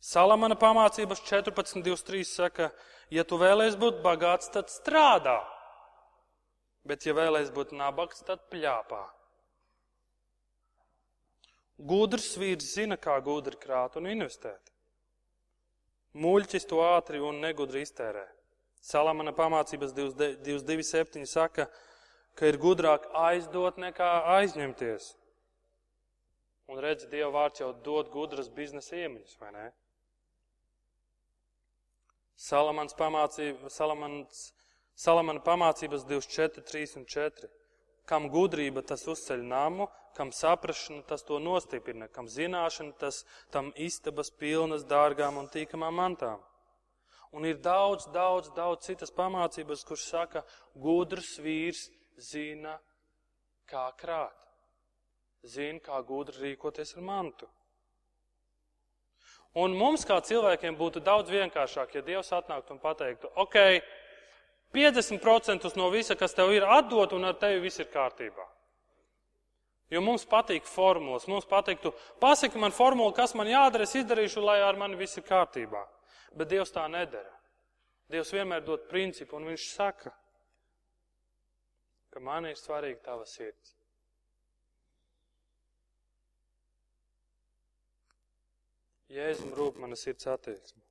Salamana 0.10 0.56
pamācības 0.58 1.22
14.23 1.28 2.26
saka, 2.26 2.72
ja 3.13 3.22
tu 3.28 3.38
vēlēsies 3.38 3.78
būt 3.78 4.00
bagāts, 4.02 4.50
tad 4.50 4.72
strādā. 4.74 5.38
Bet, 6.88 7.06
ja 7.06 7.13
vēlēsies 7.13 7.52
būt 7.54 7.76
nabaks, 7.78 8.24
tad 8.26 8.41
pļāpā. 8.50 9.04
Gudrs 11.91 12.32
vīrs 12.41 12.74
zina, 12.74 12.98
kā 12.98 13.19
gudri 13.24 13.60
krāt 13.62 14.00
un 14.00 14.10
investēt. 14.10 14.74
Muļķis 16.17 16.65
to 16.72 16.82
ātri 16.82 17.22
un 17.22 17.38
negudri 17.43 17.84
iztērē. 17.86 18.26
Salamana 18.82 19.32
pamācības 19.36 19.93
227 19.93 21.28
saka, 21.30 21.67
ka 22.34 22.50
ir 22.50 22.58
gudrāk 22.58 23.06
aizdot 23.28 23.78
nekā 23.78 24.10
aizņemties. 24.39 25.12
Un 26.69 26.82
redz, 26.82 27.06
Dieva 27.12 27.30
vārds 27.36 27.62
jau 27.62 27.69
dod 27.86 28.10
gudras 28.13 28.50
biznesa 28.50 28.98
iemaņas, 29.04 29.38
vai 29.41 29.54
ne? 29.54 29.67
Salamans 32.39 32.95
pamācība, 32.95 33.67
Salamans, 33.67 34.43
Salamana 34.95 35.41
pamācības 35.43 36.06
24, 36.08 36.63
3 36.63 36.95
un 37.02 37.08
4. 37.13 37.49
Kam 38.08 38.30
gudrība, 38.32 38.82
tas 38.82 39.04
uzceļ 39.12 39.43
namu, 39.45 39.89
kam 40.15 40.32
saprašana, 40.34 41.04
tas 41.10 41.25
to 41.28 41.38
nostiprina, 41.43 42.08
kam 42.08 42.30
zināšana, 42.32 42.95
tas 43.02 43.25
tam 43.52 43.73
istabas 43.75 44.32
pilnas 44.32 44.88
dārgām 44.88 45.38
un 45.41 45.52
tīkamām 45.52 45.99
mantām. 45.99 46.39
Un 47.36 47.45
ir 47.45 47.60
daudz, 47.62 48.08
daudz, 48.15 48.49
daudz 48.56 48.88
citas 48.88 49.12
pamācības, 49.13 49.84
kurš 49.86 50.08
saka, 50.08 50.45
gudrs 50.73 51.36
vīrs 51.43 51.89
zina, 52.32 52.80
kā 53.69 53.86
krāt. 53.99 54.47
Zina, 55.43 55.84
kā 55.84 55.99
gudri 56.08 56.47
rīkoties 56.47 56.95
ar 56.95 57.06
mantu. 57.06 57.52
Un 59.58 59.74
mums, 59.74 60.06
kā 60.06 60.20
cilvēkiem, 60.22 60.78
būtu 60.78 61.02
daudz 61.02 61.32
vienkāršāk, 61.34 61.96
ja 61.96 62.06
Dievs 62.06 62.30
atnāktu 62.38 62.76
un 62.76 62.82
pateiktu, 62.84 63.32
ok, 63.42 63.82
50% 64.74 65.72
no 65.76 65.90
visa, 65.90 66.16
kas 66.16 66.36
tev 66.38 66.54
ir, 66.54 66.68
atdot, 66.68 67.16
un 67.18 67.26
ar 67.26 67.38
tevi 67.42 67.64
viss 67.64 67.82
ir 67.82 67.90
kārtībā. 67.90 68.46
Jo 69.90 70.04
mums 70.06 70.28
patīk 70.30 70.68
formulas. 70.70 71.26
Mums 71.26 71.48
patiktu, 71.50 71.96
pasaki 72.22 72.62
man 72.62 72.74
formulu, 72.76 73.10
kas 73.18 73.34
man 73.34 73.50
jādara, 73.50 73.88
es 73.90 73.96
izdarīšu, 73.98 74.44
lai 74.46 74.60
ar 74.62 74.78
mani 74.78 75.00
viss 75.00 75.18
ir 75.18 75.26
kārtībā. 75.26 75.82
Bet 76.38 76.52
Dievs 76.52 76.76
tā 76.76 76.86
nedara. 76.86 77.34
Dievs 78.10 78.30
vienmēr 78.34 78.62
dod 78.66 78.86
principu, 78.90 79.38
un 79.38 79.50
Viņš 79.50 79.66
saka, 79.74 80.14
ka 82.14 82.22
man 82.22 82.46
ir 82.46 82.58
svarīga 82.58 83.02
tava 83.10 83.26
sirds. 83.26 83.79
Jēzum 89.10 89.56
rūp 89.58 89.80
mana 89.82 89.98
sirds 89.98 90.28
attieksme. 90.30 90.84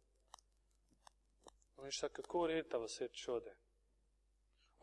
Un 1.78 1.86
viņš 1.86 2.00
saka, 2.02 2.24
kur 2.26 2.50
ir 2.50 2.64
tava 2.66 2.88
sirds 2.90 3.20
šodien? 3.22 3.54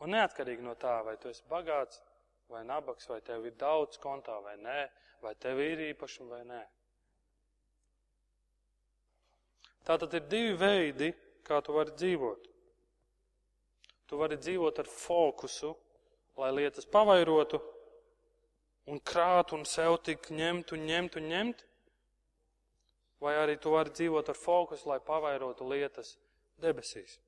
Un 0.00 0.12
neatkarīgi 0.12 0.64
no 0.64 0.72
tā, 0.80 0.94
vai 1.04 1.18
tu 1.20 1.28
esi 1.28 1.44
bagāts 1.50 2.00
vai 2.48 2.62
nabaks, 2.64 3.08
vai 3.10 3.20
tev 3.24 3.44
ir 3.44 3.56
daudz 3.60 4.00
kontā 4.00 4.38
vai 4.44 4.56
nē, 4.60 4.78
vai 5.20 5.34
tev 5.40 5.60
ir 5.60 5.84
īpašumi 5.90 6.32
vai 6.32 6.42
nē. 6.48 6.62
Tātad 9.86 10.16
ir 10.18 10.26
divi 10.32 10.56
veidi, 10.58 11.12
kā 11.46 11.60
tu 11.62 11.76
vari 11.76 11.92
dzīvot. 11.94 12.48
Tu 14.06 14.18
vari 14.18 14.40
dzīvot 14.40 14.80
ar 14.82 14.88
fokusu, 14.90 15.74
lai 16.40 16.52
lietas 16.56 16.88
pavairotu 16.88 17.60
un 18.90 19.00
krātu 19.00 19.56
un 19.58 19.64
sev 19.68 20.00
tik 20.06 20.30
ņemt 20.30 20.72
un 20.74 20.84
ņemt 20.88 21.18
un 21.20 21.28
ņemt, 21.32 21.64
vai 23.20 23.36
arī 23.42 23.56
tu 23.60 23.72
vari 23.74 23.94
dzīvot 23.94 24.28
ar 24.32 24.38
fokusu, 24.40 24.88
lai 24.90 24.98
pavairotu 25.00 25.68
lietas 25.68 26.16
debesīs. 26.62 27.18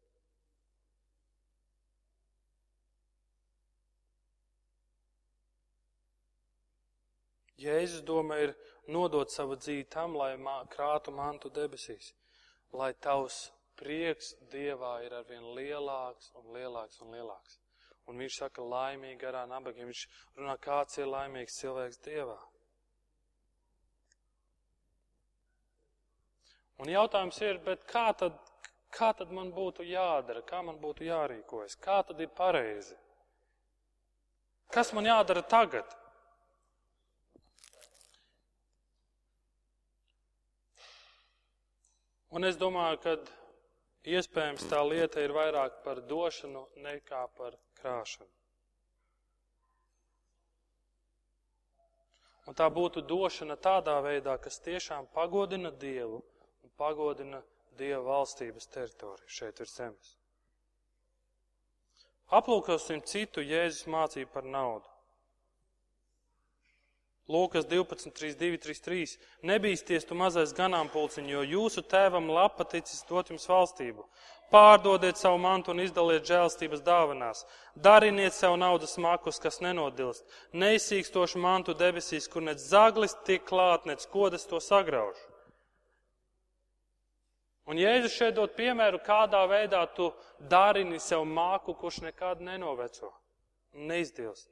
Jēzus 7.59 8.05
doma 8.07 8.37
ir 8.38 8.55
nodot 8.87 9.33
savu 9.35 9.57
dzīvi 9.59 9.88
tam, 9.90 10.14
lai 10.14 10.37
krātu 10.70 11.11
mantu 11.11 11.51
debesīs 11.51 12.12
lai 12.72 12.92
tavs 13.01 13.48
prieks 13.79 14.35
Dievā 14.53 14.98
ir 15.07 15.14
arvien 15.14 15.44
lielāks 15.57 16.33
un 16.37 16.53
lielāks 16.57 17.01
un 17.05 17.14
lielāks. 17.14 17.59
Un 18.09 18.20
viņš 18.20 18.38
saka, 18.40 18.62
laimīgi 18.64 19.20
garā 19.20 19.44
nabagiem. 19.48 19.88
Viņš 19.90 20.05
runā, 20.37 20.57
kāds 20.61 20.98
ir 20.98 21.09
laimīgs 21.09 21.59
cilvēks 21.61 22.01
Dievā. 22.05 22.38
Un 26.79 26.91
jautājums 26.93 27.41
ir, 27.43 27.59
bet 27.64 27.83
kā 27.91 28.07
tad, 28.14 28.37
kā 28.95 29.11
tad 29.19 29.33
man 29.35 29.51
būtu 29.55 29.83
jādara, 29.83 30.45
kā 30.47 30.61
man 30.62 30.79
būtu 30.79 31.09
jārīkojas, 31.09 31.75
kā 31.83 32.03
tad 32.07 32.21
ir 32.23 32.31
pareizi? 32.38 32.95
Kas 34.71 34.93
man 34.95 35.09
jādara 35.09 35.43
tagad? 35.43 35.97
Un 42.31 42.45
es 42.45 42.59
domāju, 42.61 43.01
ka 43.03 43.17
iespējams 44.14 44.69
tā 44.71 44.83
lieta 44.85 45.25
ir 45.25 45.33
vairāk 45.35 45.81
par 45.83 46.03
došanu 46.07 46.67
nekā 46.85 47.27
par 47.38 47.57
krāšanu. 47.81 48.31
Un 52.48 52.57
tā 52.57 52.69
būtu 52.73 53.02
došana 53.05 53.59
tādā 53.61 53.98
veidā, 54.05 54.38
kas 54.40 54.61
tiešām 54.65 55.09
pagodina 55.13 55.73
Dievu 55.73 56.23
pagodina 56.79 57.42
Dieva 57.79 58.02
valstības 58.02 58.70
teritoriju 58.74 59.31
šeit 59.31 59.60
ir 59.62 59.70
zemes. 59.70 60.14
Aplūkosim 62.38 63.00
citu 63.08 63.40
Jēzus 63.40 63.87
mācību 63.88 64.33
par 64.33 64.44
naudu. 64.44 64.88
Lūkas 67.29 67.66
12, 67.68 68.08
32, 68.16 68.56
33. 68.64 69.18
Nebīsties 69.48 70.06
tu 70.08 70.16
mazais 70.16 70.54
ganāmpulciņš, 70.56 71.29
jo 71.29 71.42
jūsu 71.44 71.85
tēvam 71.85 72.31
lapa 72.33 72.64
ticis 72.64 73.02
dot 73.08 73.29
jums 73.29 73.44
valstību. 73.50 74.06
Pārdodiet 74.48 75.20
savu 75.20 75.37
mantu 75.37 75.74
un 75.74 75.83
izdaliet 75.85 76.24
žēlstības 76.24 76.81
dāvanās. 76.87 77.44
Dariniet 77.76 78.33
sev 78.33 78.56
naudas 78.56 78.96
makus, 78.96 79.37
kas 79.44 79.60
nenodilst. 79.60 80.24
Neizsīkstošu 80.56 81.40
mantu 81.44 81.76
debesīs, 81.76 82.31
kur 82.33 82.46
nec 82.46 82.64
zaglis 82.64 83.16
tiek 83.29 83.44
klāt, 83.44 83.85
nec 83.85 84.08
kodas 84.08 84.48
to 84.48 84.60
sagrauž. 84.64 85.20
Un 87.69 87.77
Jēzus 87.77 88.14
šeit 88.16 88.37
dod 88.37 88.54
piemēru, 88.56 89.00
kādā 89.04 89.42
veidā 89.50 89.83
tu 89.96 90.08
darini 90.50 91.00
sev 91.04 91.27
māku, 91.29 91.75
kurš 91.77 92.00
nekad 92.06 92.40
nenoveco 92.40 93.10
un 93.77 93.90
neizdils. 93.90 94.46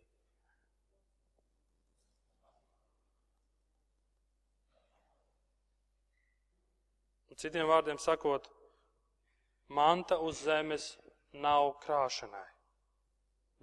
Un 7.30 7.40
citiem 7.40 7.68
vārdiem 7.68 8.00
sakot, 8.00 8.50
manta 9.68 10.20
uz 10.20 10.42
zemes 10.44 10.90
nav 11.32 11.72
krāšanai, 11.84 12.46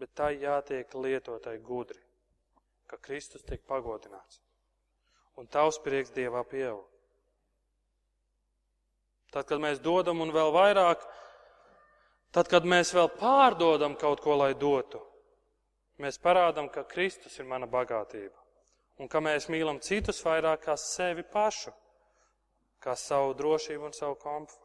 bet 0.01 0.13
tai 0.17 0.31
jātiek 0.41 0.97
lietotai 0.97 1.59
gudri, 1.61 2.01
ka 2.89 2.97
Kristus 2.97 3.45
tiek 3.45 3.61
pagodināts 3.69 4.41
un 5.37 5.47
tavs 5.49 5.79
prieks 5.81 6.13
Dievā 6.13 6.43
pieaug. 6.49 6.92
Tad, 9.33 9.47
kad 9.49 9.61
mēs 9.61 9.81
dodam 9.81 10.21
un 10.21 10.29
vēl 10.33 10.51
vairāk, 10.53 11.01
tad, 12.35 12.49
kad 12.51 12.67
mēs 12.69 12.93
vēl 12.93 13.09
pārdodam 13.17 13.97
kaut 13.97 14.21
ko, 14.21 14.37
lai 14.37 14.53
dotu, 14.53 15.01
mēs 16.01 16.21
parādām, 16.21 16.69
ka 16.69 16.85
Kristus 16.85 17.39
ir 17.41 17.49
mana 17.49 17.69
bagātība 17.69 18.37
un 19.01 19.09
ka 19.09 19.21
mēs 19.25 19.49
mīlam 19.49 19.81
citus 19.81 20.21
vairāk 20.21 20.67
kā 20.67 20.77
sevi 20.77 21.25
pašu, 21.25 21.73
kā 22.83 22.93
savu 22.99 23.33
drošību 23.39 23.89
un 23.89 23.95
savu 23.97 24.19
komfortu. 24.21 24.63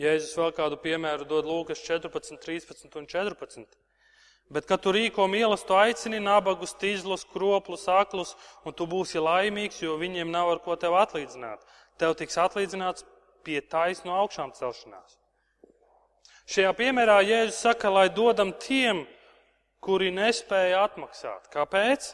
Jēzus 0.00 0.36
vēl 0.38 0.54
kādu 0.56 0.78
piemēru 0.80 1.26
dod 1.28 1.48
Lūkas 1.48 1.82
14, 1.84 2.38
13 2.40 2.96
un 2.96 3.08
14. 3.10 3.80
Bet, 4.50 4.66
kad 4.66 4.82
tu 4.82 4.90
rīko 4.90 5.28
mīlestību, 5.30 5.76
aicini 5.78 6.18
nabagus, 6.22 6.74
tīzlus, 6.74 7.22
kroplus, 7.30 7.86
aklus, 7.86 8.34
un 8.66 8.74
tu 8.74 8.86
būsi 8.90 9.22
laimīgs, 9.22 9.78
jo 9.84 9.94
viņiem 10.00 10.32
nav 10.34 10.50
ar 10.56 10.60
ko 10.64 10.74
tev 10.74 10.96
atlīdzināt. 10.98 11.62
Tev 12.02 12.16
tiks 12.18 12.38
atlīdzināts 12.40 13.06
pie 13.46 13.60
taisno 13.62 14.16
augšām 14.18 14.50
celšanās. 14.56 15.20
Šajā 16.50 16.72
piemērā 16.74 17.20
Jēzus 17.22 17.60
saka, 17.62 17.92
lai 17.94 18.08
dodam 18.10 18.50
tiem, 18.58 19.04
kuri 19.78 20.10
nespēja 20.10 20.82
atmaksāt. 20.88 21.46
Kāpēc? 21.54 22.10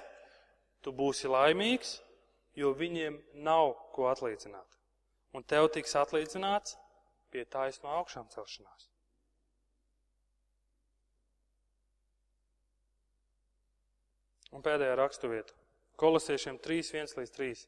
Tu 0.85 0.93
būsi 0.93 1.31
laimīgs, 1.33 1.97
jo 2.53 2.75
viņiem 2.77 3.17
nav 3.49 3.73
ko 3.97 4.11
atlīdzināt. 4.13 4.77
Un 5.33 5.45
tev 5.45 5.71
tiks 5.73 5.97
atlīdzināts 5.97 6.77
pie 7.33 7.47
taisno 7.49 7.97
augšām 7.97 8.29
celšanās. 8.33 8.91
Un 14.57 14.65
pēdējā 14.65 14.95
raksturvieta. 14.97 15.53
Kolosiešiem 16.01 16.57
3, 16.65 16.93
1 16.97 17.19
līdz 17.21 17.35
3. 17.37 17.67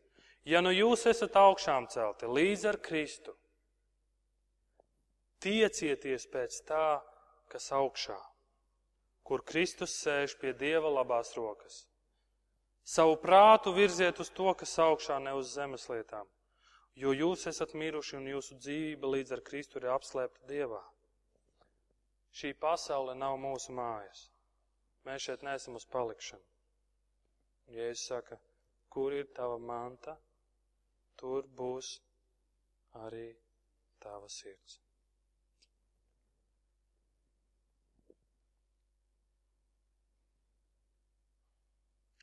Ja 0.49 0.63
nu 0.65 0.73
jūs 0.73 1.05
esat 1.11 1.37
augšām 1.37 1.89
celti 1.93 2.29
līdz 2.29 2.65
ar 2.71 2.79
Kristu, 2.81 3.35
tiecieties 5.45 6.25
pēc 6.33 6.57
tā, 6.69 7.01
kas 7.53 7.69
augšā, 7.77 8.17
kur 9.29 9.45
Kristus 9.45 9.99
sēž 10.01 10.39
pie 10.41 10.55
Dieva 10.57 10.89
labās 10.89 11.35
rokas. 11.37 11.83
Savu 12.89 13.19
prātu 13.21 13.75
virziet 13.77 14.21
uz 14.25 14.33
to, 14.33 14.49
kas 14.57 14.79
augšā, 14.81 15.19
ne 15.21 15.37
uz 15.37 15.53
zemes 15.53 15.85
lietām, 15.93 16.25
jo 16.97 17.13
jūs 17.13 17.45
esat 17.53 17.77
miruši 17.77 18.17
un 18.17 18.31
jūsu 18.33 18.57
dzīve 18.57 19.13
līdz 19.17 19.37
ar 19.37 19.45
Kristu 19.45 19.83
ir 19.83 19.91
apslēpta 19.93 20.49
Dievā. 20.49 20.81
Šī 22.33 22.55
pasaule 22.57 23.17
nav 23.17 23.37
mūsu 23.41 23.77
mājas. 23.77 24.31
Mēs 25.05 25.29
šeit 25.29 25.45
neesam 25.45 25.77
uz 25.77 25.85
palikšanu. 25.89 26.45
Jēzus 27.75 28.07
saka, 28.11 28.39
kur 28.89 29.13
ir 29.13 29.29
tava 29.37 29.59
manta, 29.61 30.17
tur 31.21 31.49
būs 31.61 31.95
arī 33.05 33.29
tava 34.01 34.29
sirds. 34.33 34.79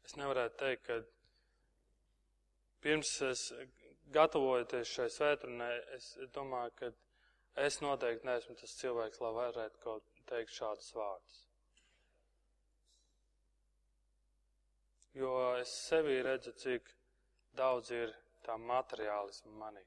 Es 0.05 0.17
nevarētu 0.17 0.57
teikt, 0.61 0.85
ka 0.87 0.99
pirms 2.85 3.15
es 3.29 3.47
gatavojoties 4.13 4.91
šai 4.97 5.07
svētdienai, 5.13 5.73
es 5.97 6.11
domāju, 6.35 6.75
ka 6.81 6.91
es 7.65 7.81
noteikti 7.81 8.27
neesmu 8.29 8.55
tas 8.59 8.77
cilvēks, 8.81 9.21
lai 9.25 9.33
varētu 9.39 9.81
kaut 9.83 10.23
teikt 10.29 10.53
šādus 10.53 10.93
vārdus. 10.95 11.44
Jo 15.15 15.31
es 15.61 15.71
sevī 15.87 16.19
redzu, 16.25 16.51
cik 16.59 16.89
daudz 17.55 17.91
ir 17.95 18.11
tā 18.45 18.57
materiālisma 18.59 19.53
manī. 19.61 19.83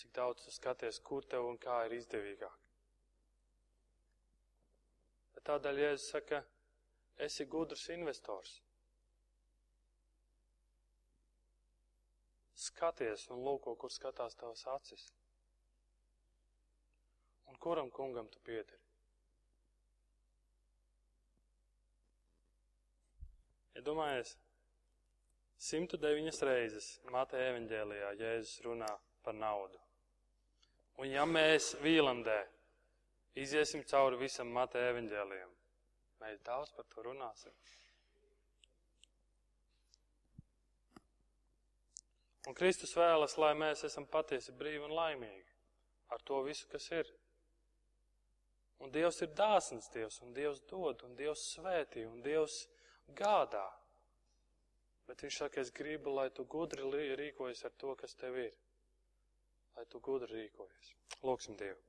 Cik 0.00 0.10
daudz 0.18 0.44
tu 0.44 0.52
skaties, 0.54 0.98
kur 1.06 1.26
tev 1.30 1.46
un 1.46 1.58
kā 1.62 1.84
ir 1.86 1.94
izdevīgāk. 2.00 2.60
Bet 5.36 5.46
tādēļ 5.50 5.80
Jēzus 5.84 6.10
saka, 6.16 6.42
esi 7.26 7.46
gudrs 7.46 7.88
investors. 7.94 8.56
Skaties 12.64 13.28
un 13.34 13.44
lūko, 13.46 13.76
kur 13.78 13.92
skatās 13.92 14.34
tavas 14.40 14.66
acis. 14.74 15.10
Un 17.50 17.60
kuram 17.60 17.90
kungam 17.92 18.30
tu 18.32 18.40
piederi? 18.46 18.83
Iedomājies, 23.74 24.34
ja 24.36 24.44
109 25.64 26.42
reizes 26.44 26.88
Mateja 27.10 27.54
evaņģēlijā 27.54 28.10
Jēzus 28.20 28.60
runā 28.66 28.90
par 29.24 29.36
naudu. 29.38 29.78
Un 31.00 31.08
ja 31.10 31.24
mēs 31.26 31.72
Vīlandē 31.82 32.36
iziesim 33.40 33.82
cauri 33.88 34.20
visam 34.20 34.50
Mateja 34.54 34.92
evaņģēlijam, 34.92 35.54
mēs 36.22 36.42
daudz 36.46 36.74
par 36.76 36.86
to 36.92 37.06
runāsim. 37.06 37.54
Un 42.44 42.54
Kristus 42.54 42.92
vēlas, 42.98 43.38
lai 43.40 43.54
mēs 43.56 43.86
esam 43.88 44.04
patiesi 44.06 44.52
brīvi 44.52 44.84
un 44.84 44.92
laimīgi 44.92 45.54
ar 46.12 46.20
to 46.28 46.42
visu, 46.44 46.68
kas 46.70 46.90
ir. 46.92 47.08
Un 48.84 48.92
Dievs 48.92 49.22
ir 49.24 49.32
dāsns 49.32 49.88
Dievs, 49.94 50.20
un 50.20 50.34
Dievs 50.36 50.60
dod, 50.68 51.06
un 51.06 51.16
Dievs 51.16 51.46
svētī, 51.54 52.04
un 52.04 52.20
Dievs 52.22 52.66
gādā. 53.12 53.64
Bet 55.08 55.24
viņš 55.24 55.38
saka, 55.42 55.60
es 55.60 55.72
gribu, 55.74 56.14
lai 56.16 56.30
tu 56.32 56.46
gudri 56.48 56.84
rīkojies 57.18 57.64
ar 57.68 57.74
to, 57.76 57.94
kas 58.00 58.14
tev 58.16 58.38
ir. 58.40 58.54
Lai 59.76 59.84
tu 59.90 60.00
gudri 60.00 60.46
rīkojies. 60.46 60.94
Lūksim 61.22 61.58
Dievu. 61.60 61.82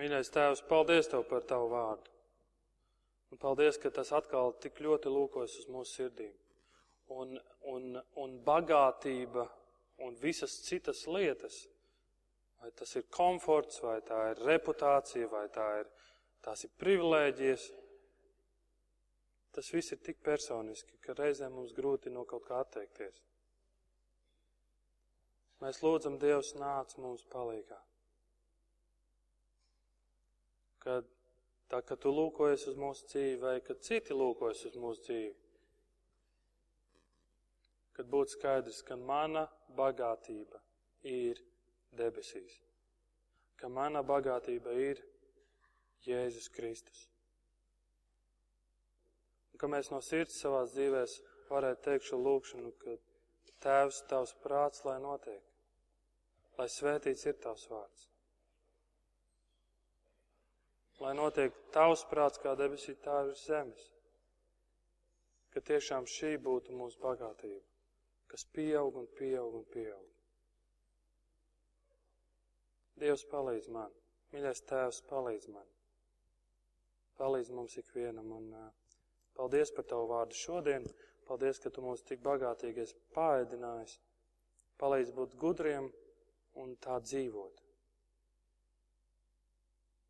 Mīļais 0.00 0.30
Tēvs, 0.32 0.62
paldies 0.64 1.10
Tev 1.12 1.26
par 1.28 1.42
Tavu 1.44 1.66
vārdu. 1.74 2.14
Un 3.30 3.38
paldies, 3.42 3.76
ka 3.76 3.90
tas 3.92 4.14
atkal 4.16 4.54
tik 4.64 4.80
ļoti 4.80 5.12
lūkojas 5.12 5.58
uz 5.60 5.66
mūsu 5.68 5.98
sirdīm 5.98 6.32
un, 7.10 7.34
un, 7.72 7.98
un 8.22 8.38
bagātība 8.46 9.46
un 10.06 10.16
visas 10.20 10.54
citas 10.64 11.04
lietas, 11.06 11.66
vai 12.60 12.70
tas 12.76 12.94
ir 12.96 13.08
komforts, 13.12 13.80
vai 13.84 13.98
tā 14.06 14.20
ir 14.32 14.42
reputācija, 14.46 15.28
vai 15.32 15.46
tā 15.52 15.66
ir, 15.82 15.90
tās 16.44 16.64
ir 16.64 16.72
privilēģijas, 16.80 17.66
tas 19.56 19.72
viss 19.74 19.92
ir 19.92 20.00
tik 20.04 20.22
personiski, 20.24 21.00
ka 21.04 21.16
reizēm 21.18 21.56
mums 21.56 21.74
grūti 21.76 22.12
no 22.14 22.24
kaut 22.28 22.46
kā 22.46 22.62
atteikties. 22.64 23.20
Mēs 25.60 25.82
lūdzam, 25.84 26.16
Dievs 26.20 26.54
nāc 26.56 26.94
mums 26.96 27.26
palīgā. 27.28 27.76
Kad 30.80 31.08
tā, 31.68 31.82
ka 31.84 31.98
tu 32.00 32.12
lūkojies 32.14 32.64
uz 32.70 32.78
mūsu 32.80 33.04
dzīvi, 33.10 33.36
vai 33.42 33.58
kad 33.64 33.82
citi 33.84 34.16
lūkojas 34.16 34.64
uz 34.70 34.78
mūsu 34.80 35.04
dzīvi, 35.04 35.34
kad 38.00 38.08
būtu 38.08 38.32
skaidrs, 38.32 38.78
ka 38.88 38.96
mana 38.96 39.42
bagātība 39.76 40.56
ir 41.04 41.36
debesīs, 41.92 42.54
ka 43.60 43.68
mana 43.68 44.00
bagātība 44.00 44.72
ir 44.72 45.02
Jēzus 46.06 46.48
Kristus. 46.48 47.02
Un 49.52 49.60
ka 49.60 49.68
mēs 49.68 49.92
no 49.92 50.00
sirds 50.00 50.40
savās 50.40 50.72
dzīvēs 50.72 51.18
varētu 51.50 51.84
teikt 51.90 52.08
šo 52.08 52.22
lūkšanu, 52.24 52.72
ka 52.80 52.96
Tēvs, 53.60 54.00
Tavs 54.08 54.32
prāts, 54.40 54.80
lai 54.88 54.96
notiek, 55.04 55.44
lai 56.56 56.70
svētīts 56.72 57.28
ir 57.28 57.36
Tavs 57.44 57.68
vārds. 57.68 58.08
Lai 61.04 61.12
notiek 61.20 61.52
Tavs 61.76 62.08
prāts 62.08 62.40
kā 62.40 62.56
debesī, 62.56 62.96
tā 63.04 63.26
ir 63.26 63.36
zemes. 63.44 63.90
Ka 65.52 65.60
tiešām 65.60 66.08
šī 66.08 66.38
būtu 66.40 66.72
mūsu 66.72 66.96
bagātība 67.04 67.69
kas 68.30 68.46
pieaug 68.54 68.96
un 69.00 69.08
pieaug 69.18 69.56
un 69.58 69.66
pieaug. 69.74 70.08
Dievs 73.00 73.24
palīdz 73.32 73.70
man, 73.74 73.92
mīļais 74.32 74.60
Tēvs 74.70 75.00
palīdz 75.10 75.48
man. 75.54 75.68
Palīdz 77.20 77.50
mums 77.56 77.78
ikvienam 77.80 78.28
un 78.36 78.52
uh, 78.56 78.68
paldies 79.38 79.72
par 79.76 79.88
Tavu 79.88 80.10
vārdu 80.12 80.36
šodien. 80.36 80.86
Paldies, 81.28 81.60
ka 81.62 81.70
Tu 81.70 81.82
mūs 81.84 82.04
tik 82.06 82.22
bagātīgi 82.26 82.84
esi 82.84 82.96
pāēdinājis. 83.16 83.96
Palīdz 84.82 85.12
būt 85.16 85.36
gudriem 85.40 85.90
un 86.62 86.76
tā 86.86 86.96
dzīvot. 87.04 87.64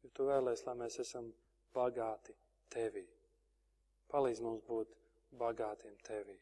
Jo 0.03 0.13
tu 0.17 0.29
vēlēs, 0.31 0.65
lai 0.67 0.77
mēs 0.83 1.01
esam 1.05 1.33
bagāti 1.77 2.35
tevī. 2.73 3.05
Palīdz 4.11 4.41
mums 4.47 4.65
būt 4.67 4.95
bagātiem 5.43 5.99
tevī. 6.07 6.39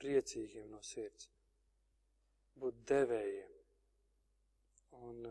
Priecīgiem 0.00 0.70
no 0.72 0.80
sirds. 0.86 1.28
Būt 2.62 2.82
devējiem. 2.88 3.52
Un, 5.02 5.26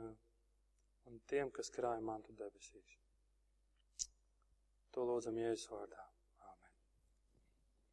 un 1.10 1.20
tiem, 1.32 1.52
kas 1.56 1.72
krāja 1.74 2.02
mantu 2.04 2.36
debesīs. 2.38 2.98
To 4.92 5.06
lūdzam 5.08 5.38
Jēzus 5.40 5.70
vārdā. 5.72 6.11